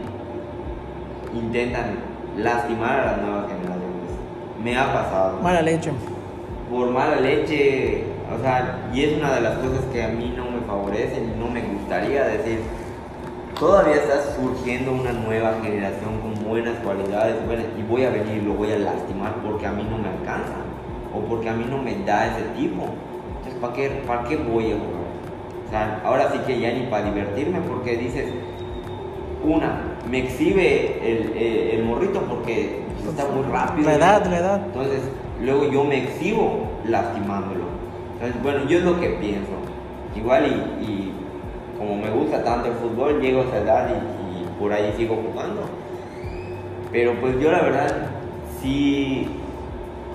[1.35, 1.99] intentan
[2.37, 4.11] lastimar a las nuevas generaciones.
[4.63, 5.39] Me ha pasado.
[5.41, 5.93] Mala leche.
[6.71, 10.45] por mala leche, o sea, y es una de las cosas que a mí no
[10.51, 12.61] me favorecen y no me gustaría decir.
[13.59, 18.47] Todavía está surgiendo una nueva generación con buenas cualidades buenas, y voy a venir y
[18.47, 20.57] lo voy a lastimar porque a mí no me alcanza
[21.15, 22.85] o porque a mí no me da ese tipo.
[23.37, 25.01] Entonces, ¿para qué, para qué voy a jugar?
[25.67, 28.27] O sea, ahora sí que ya ni para divertirme porque dices,
[29.45, 33.89] una, me exhibe el, el morrito porque está muy rápido.
[33.89, 34.63] La edad, la edad.
[34.67, 35.03] Entonces,
[35.41, 37.80] luego yo me exhibo lastimándolo.
[38.21, 39.53] Entonces, bueno, yo es lo que pienso.
[40.15, 40.47] Igual
[40.83, 41.11] y,
[41.79, 45.17] como me gusta tanto el fútbol, llego a esa edad y, y por ahí sigo
[45.17, 45.63] jugando.
[46.93, 48.11] Pero pues yo la verdad
[48.61, 49.27] sí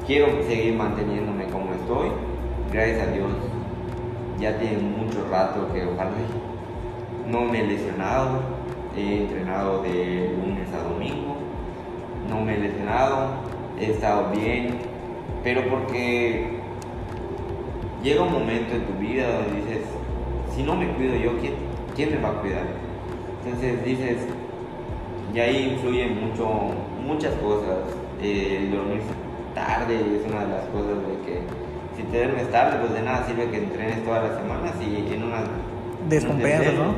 [0.05, 2.09] quiero seguir manteniéndome como estoy.
[2.71, 3.31] Gracias a Dios.
[4.39, 6.11] Ya tiene mucho rato que ojalá
[7.27, 8.41] no me he lesionado.
[8.95, 11.37] He entrenado de lunes a domingo.
[12.29, 13.29] No me he lesionado.
[13.79, 14.77] He estado bien.
[15.43, 16.54] Pero porque
[18.05, 19.83] llega un momento en tu vida donde dices,
[20.55, 21.53] si no me cuido yo, ¿quién,
[21.95, 22.65] quién me va a cuidar?
[23.43, 24.17] Entonces dices,
[25.33, 26.47] y ahí influyen mucho,
[27.03, 27.79] muchas cosas.
[28.21, 29.01] Eh, el dormir
[29.55, 31.41] tarde es una de las cosas de que
[31.97, 35.23] si te duermes tarde, pues de nada sirve que entrenes todas las semanas y en
[35.23, 35.43] una...
[36.07, 36.73] Descompensas.
[36.75, 36.93] ¿no?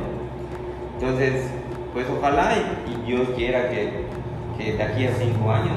[1.00, 1.46] Entonces,
[1.94, 4.04] pues ojalá y, y Dios quiera que,
[4.58, 5.76] que de aquí a cinco años,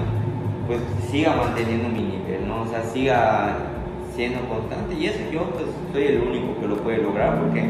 [0.68, 0.80] pues
[1.10, 2.64] siga manteniendo mi nivel, ¿no?
[2.64, 3.71] O sea, siga
[4.16, 7.64] siendo constante y eso yo pues soy el único que lo puede lograr porque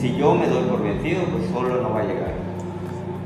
[0.00, 2.32] si yo me doy por vencido, pues solo no va a llegar.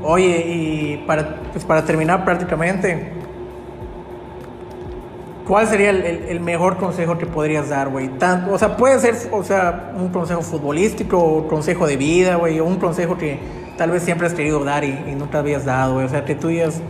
[0.03, 3.11] Oye, y para, pues para terminar prácticamente,
[5.47, 8.09] ¿cuál sería el, el- el mejor consejo que podrías dar, güey?
[8.09, 12.59] Tanto, o sea, puede ser, o sea, un consejo futbolístico, o consejo de vida, güey,
[12.59, 13.39] o un consejo que
[13.77, 16.05] tal vez siempre has querido dar y, y no te habías dado, güey.
[16.05, 16.81] O sea, que tú digas,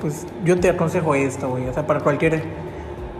[0.00, 1.68] pues yo te aconsejo esto, güey.
[1.68, 2.42] O sea, para cualquier,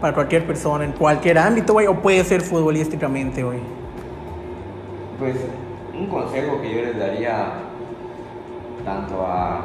[0.04, 3.60] para cualquier persona, en cualquier ámbito, o puede ser futbolísticamente, güey.
[5.18, 5.34] Pues
[5.98, 7.54] un consejo que yo les daría
[8.84, 9.62] tanto a,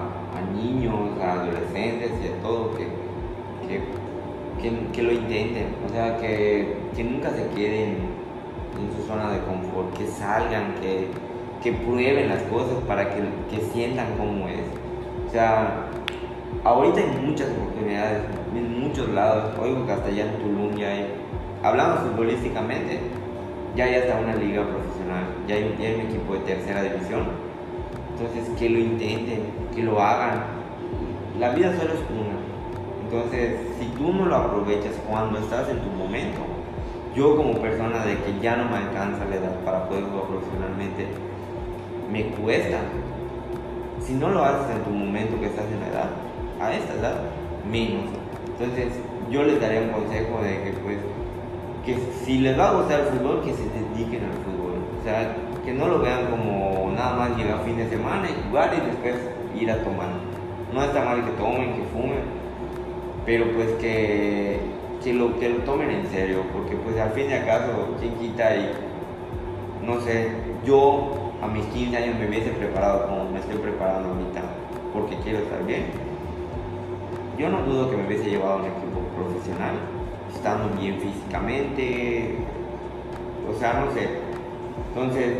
[0.56, 2.88] niños, a adolescentes y a todo, que,
[3.68, 3.82] que,
[4.94, 7.98] que- lo intenten, o sea, que, que nunca se queden
[8.80, 11.08] en su zona de confort, que salgan, que,
[11.62, 14.64] que prueben las cosas para que, que sientan cómo es.
[15.28, 15.84] O sea,
[16.64, 18.22] ahorita hay muchas oportunidades
[18.90, 21.14] muchos lados, oigo que hasta allá en Tulum ya hay,
[21.62, 23.00] hablando futbolísticamente,
[23.76, 27.28] ya hay hasta una liga profesional, ya hay, ya hay un equipo de tercera división.
[28.12, 29.44] Entonces, que lo intenten,
[29.76, 30.44] que lo hagan.
[31.40, 32.36] La vida solo es una.
[33.04, 36.42] Entonces, si tú no lo aprovechas cuando estás en tu momento,
[37.16, 41.08] yo como persona de que ya no me alcanza la edad para poder jugar profesionalmente,
[42.12, 42.80] me cuesta.
[44.02, 46.10] Si no lo haces en tu momento que estás en la edad,
[46.60, 47.22] a esta edad,
[47.70, 48.18] menos.
[48.60, 48.93] Entonces,
[49.32, 50.97] yo les daría un consejo de que pues
[51.86, 54.76] que si les va a gustar el fútbol, que se dediquen al fútbol.
[54.99, 55.34] O sea,
[55.64, 59.16] que no lo vean como nada más llegar fin de semana y jugar y después
[59.55, 60.10] ir a tomar.
[60.74, 62.20] No está mal que tomen, que fumen,
[63.26, 64.60] pero pues que,
[65.03, 68.14] que, lo, que lo tomen en serio, porque pues al fin y al caso, quien
[68.16, 68.72] quita y
[69.86, 70.30] no sé,
[70.66, 74.41] yo a mis 15 años me hubiese preparado como me estoy preparando ahorita,
[74.93, 76.09] porque quiero estar bien.
[77.40, 79.76] Yo no dudo que me hubiese llevado a un equipo profesional,
[80.36, 82.36] estando bien físicamente,
[83.50, 84.10] o sea, no sé.
[84.90, 85.38] Entonces,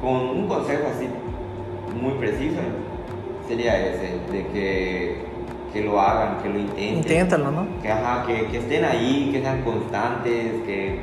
[0.00, 1.08] con un consejo así
[2.00, 2.60] muy preciso,
[3.48, 5.24] sería ese, de que,
[5.72, 6.98] que lo hagan, que lo intenten.
[6.98, 7.66] Inténtalo, ¿no?
[7.82, 11.00] Que, ajá, que, que estén ahí, que sean constantes, que,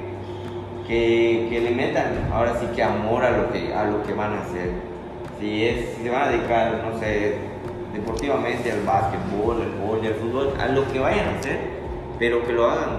[0.88, 4.36] que, que le metan ahora sí que amor a lo que, a lo que van
[4.36, 4.72] a hacer.
[5.38, 7.51] Si, es, si se van a dedicar, no sé,
[7.94, 11.60] deportivamente al básquetbol, al vóley, al fútbol, a lo que vayan a hacer,
[12.20, 12.90] pero que lo hagan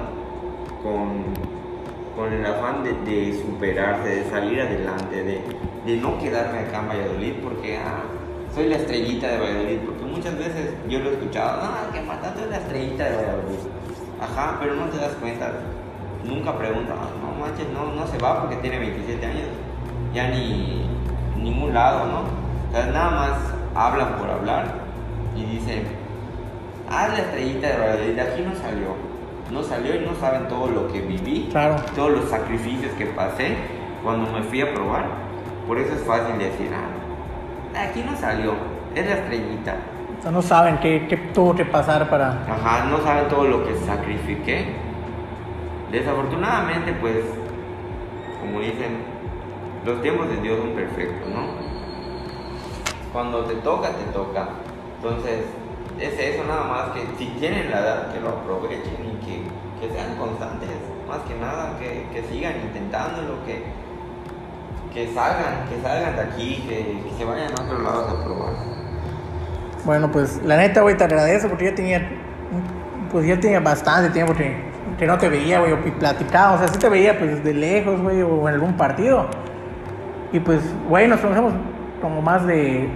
[0.82, 1.24] con,
[2.16, 5.42] con el afán de, superarse, de salir adelante, de,
[5.86, 8.02] de no quedarme acá en Valladolid porque ah,
[8.54, 12.42] soy la estrellita de Valladolid, porque muchas veces yo lo he escuchado, ah, que mataste
[12.42, 13.58] es la estrellita de Valladolid.
[14.20, 15.52] Ajá, pero no te das cuenta,
[16.24, 19.48] nunca preguntan, "Ah, no manches, no, no se va porque tiene 27 años,
[20.14, 20.86] ya ni
[21.36, 22.20] ningún lado, ¿no?
[22.20, 23.38] O sea, nada más
[23.74, 24.81] hablan por hablar
[25.36, 25.84] y dicen,
[26.90, 29.12] ah, la estrellita de de aquí no salió.
[29.50, 31.76] No salió y no saben todo lo que viví, Claro.
[31.94, 33.56] todos los sacrificios que pasé
[34.02, 35.04] cuando me fui a probar.
[35.66, 38.54] Por eso es fácil decir, ah, aquí no salió,
[38.94, 39.76] es la estrellita.
[40.18, 42.28] O sea, no saben qué, qué tuvo que pasar para...
[42.48, 44.66] Ajá, no saben todo lo que sacrifiqué.
[45.90, 47.16] Desafortunadamente, pues,
[48.40, 48.98] como dicen,
[49.84, 51.42] los tiempos de Dios son perfectos, ¿no?
[53.12, 54.48] Cuando te toca, te toca.
[55.02, 55.40] Entonces,
[55.98, 59.42] es eso nada más que si tienen la edad, que lo aprovechen y que,
[59.80, 60.70] que sean constantes.
[61.08, 63.64] Más que nada, que, que sigan intentándolo, que,
[64.94, 68.52] que salgan, que salgan de aquí, que, que se vayan a otros lados a probar.
[69.84, 72.08] Bueno, pues la neta, güey, te agradezco porque yo tenía,
[73.10, 74.56] pues yo tenía bastante tiempo que,
[74.96, 78.00] que no te veía, güey, o platicaba, o sea, sí te veía pues de lejos,
[78.00, 79.26] güey, o en algún partido.
[80.32, 81.54] Y pues, güey, nos conocemos
[82.00, 82.88] como más de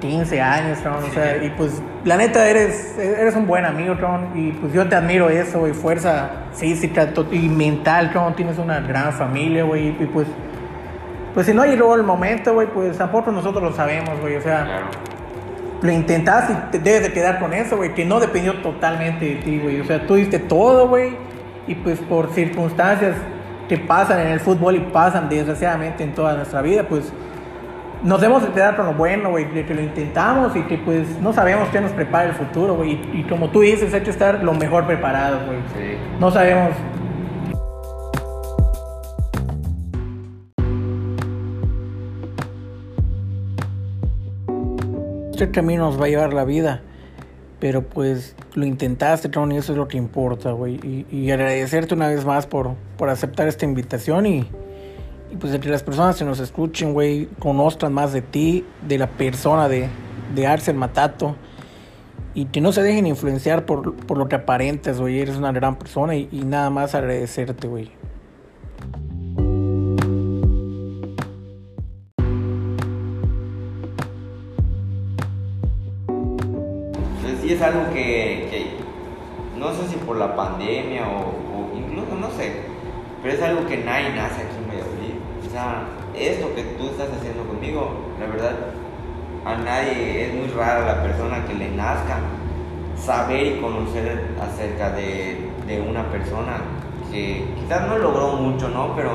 [0.00, 4.30] 15 años, Tron, o sea, y pues la neta eres, eres un buen amigo, Tron,
[4.34, 9.12] y pues yo te admiro eso, güey, fuerza física y mental, Tron, tienes una gran
[9.12, 10.26] familia, güey, y pues,
[11.34, 14.64] pues si no llegó el momento, güey, pues tampoco nosotros lo sabemos, güey, o sea,
[14.64, 14.86] Claro.
[15.82, 19.34] lo intentaste y te debes de quedar con eso, güey, que no dependió totalmente de
[19.36, 19.80] ti, güey.
[19.80, 21.16] O sea, tú diste todo, güey,
[21.66, 23.16] y pues por circunstancias
[23.68, 27.12] que pasan en el fútbol y pasan desgraciadamente en toda nuestra vida, pues
[28.02, 31.06] nos debemos de quedar con lo bueno, güey, de que lo intentamos y que pues
[31.20, 32.92] no sabemos qué nos prepara el futuro, güey.
[32.92, 35.58] Y, y como tú dices, hay que estar lo mejor preparados, güey.
[35.74, 35.96] Sí.
[36.18, 36.70] No sabemos.
[45.32, 46.82] Este camino nos va a llevar la vida,
[47.60, 50.74] pero pues lo intentaste, Tron, y eso es lo que importa, güey.
[50.82, 54.46] Y, y agradecerte una vez más por, por aceptar esta invitación y,
[55.30, 59.06] y pues que las personas que nos escuchen, güey, conozcan más de ti, de la
[59.06, 59.88] persona de,
[60.34, 61.36] de Arcel Matato.
[62.34, 65.20] Y que no se dejen influenciar por, por lo que aparentas, güey.
[65.20, 67.90] Eres una gran persona y, nada más agradecerte, güey.
[77.16, 78.66] Entonces sí es algo que, que
[79.58, 82.52] no sé si por la pandemia o, incluso no sé,
[83.22, 84.59] pero es algo que nadie nace aquí.
[85.50, 85.82] O sea,
[86.14, 87.90] esto que tú estás haciendo conmigo,
[88.20, 88.52] la verdad,
[89.44, 92.20] a nadie es muy rara la persona que le nazca
[92.96, 96.60] saber y conocer acerca de, de una persona
[97.10, 98.94] que quizás no logró mucho, ¿no?
[98.94, 99.10] Pero,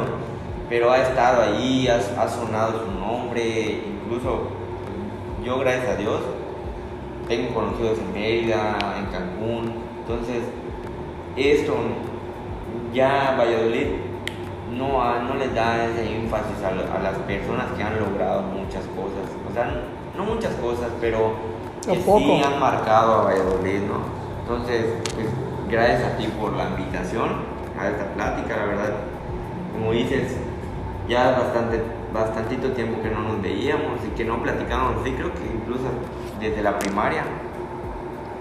[0.68, 4.50] pero ha estado ahí, ha, ha sonado su nombre, incluso
[5.42, 6.20] yo gracias a Dios
[7.30, 10.44] tengo conocidos en Mérida, en Cancún, entonces
[11.38, 11.76] esto
[12.94, 13.88] ya Valladolid
[14.76, 18.42] no, ha- no les da ese énfasis a, lo- a las personas que han logrado
[18.44, 19.82] muchas cosas, o sea,
[20.18, 21.34] no muchas cosas, pero
[21.86, 24.00] que sí han marcado a Valladolid, ¿no?
[24.42, 25.28] Entonces, pues
[25.70, 27.30] gracias a ti por la invitación
[27.80, 28.94] a esta plática, la verdad,
[29.74, 30.36] como dices,
[31.10, 31.82] ya bastante,
[32.14, 35.84] bastantito tiempo que no nos veíamos y que no platicábamos así, creo que incluso
[36.40, 37.24] desde la primaria.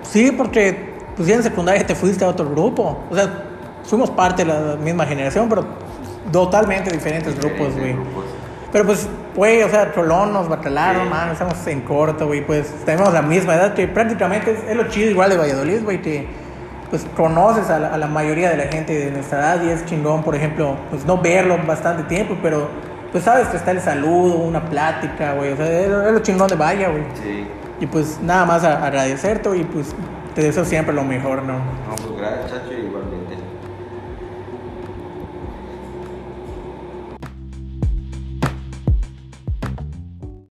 [0.03, 2.99] Sí, porque pues ya en secundaria te fuiste a otro grupo.
[3.11, 3.45] O sea,
[3.85, 5.65] fuimos parte de la misma generación, pero
[6.33, 7.97] totalmente diferentes grupos, güey.
[8.73, 11.09] Pero pues, güey, o sea, Trolón nos batalaron, Sí.
[11.11, 14.89] man, estamos en corto, güey, pues tenemos la misma edad, que prácticamente es, es lo
[14.89, 16.27] chido igual de Valladolid, güey, que
[16.91, 19.85] pues conoces a la, a la mayoría de la gente de nuestra edad y es
[19.87, 22.69] chingón, por ejemplo, pues no verlo bastante tiempo, pero
[23.13, 26.49] pues sabes que está el saludo, una plática, güey, o sea, es, es lo chingón
[26.49, 27.03] de Vaya, güey.
[27.23, 27.47] Sí,
[27.81, 29.95] Y pues nada más a- agradecerte y pues
[30.35, 31.55] te deseo siempre lo mejor, ¿no?
[31.55, 32.71] no, pues gracias, chacho.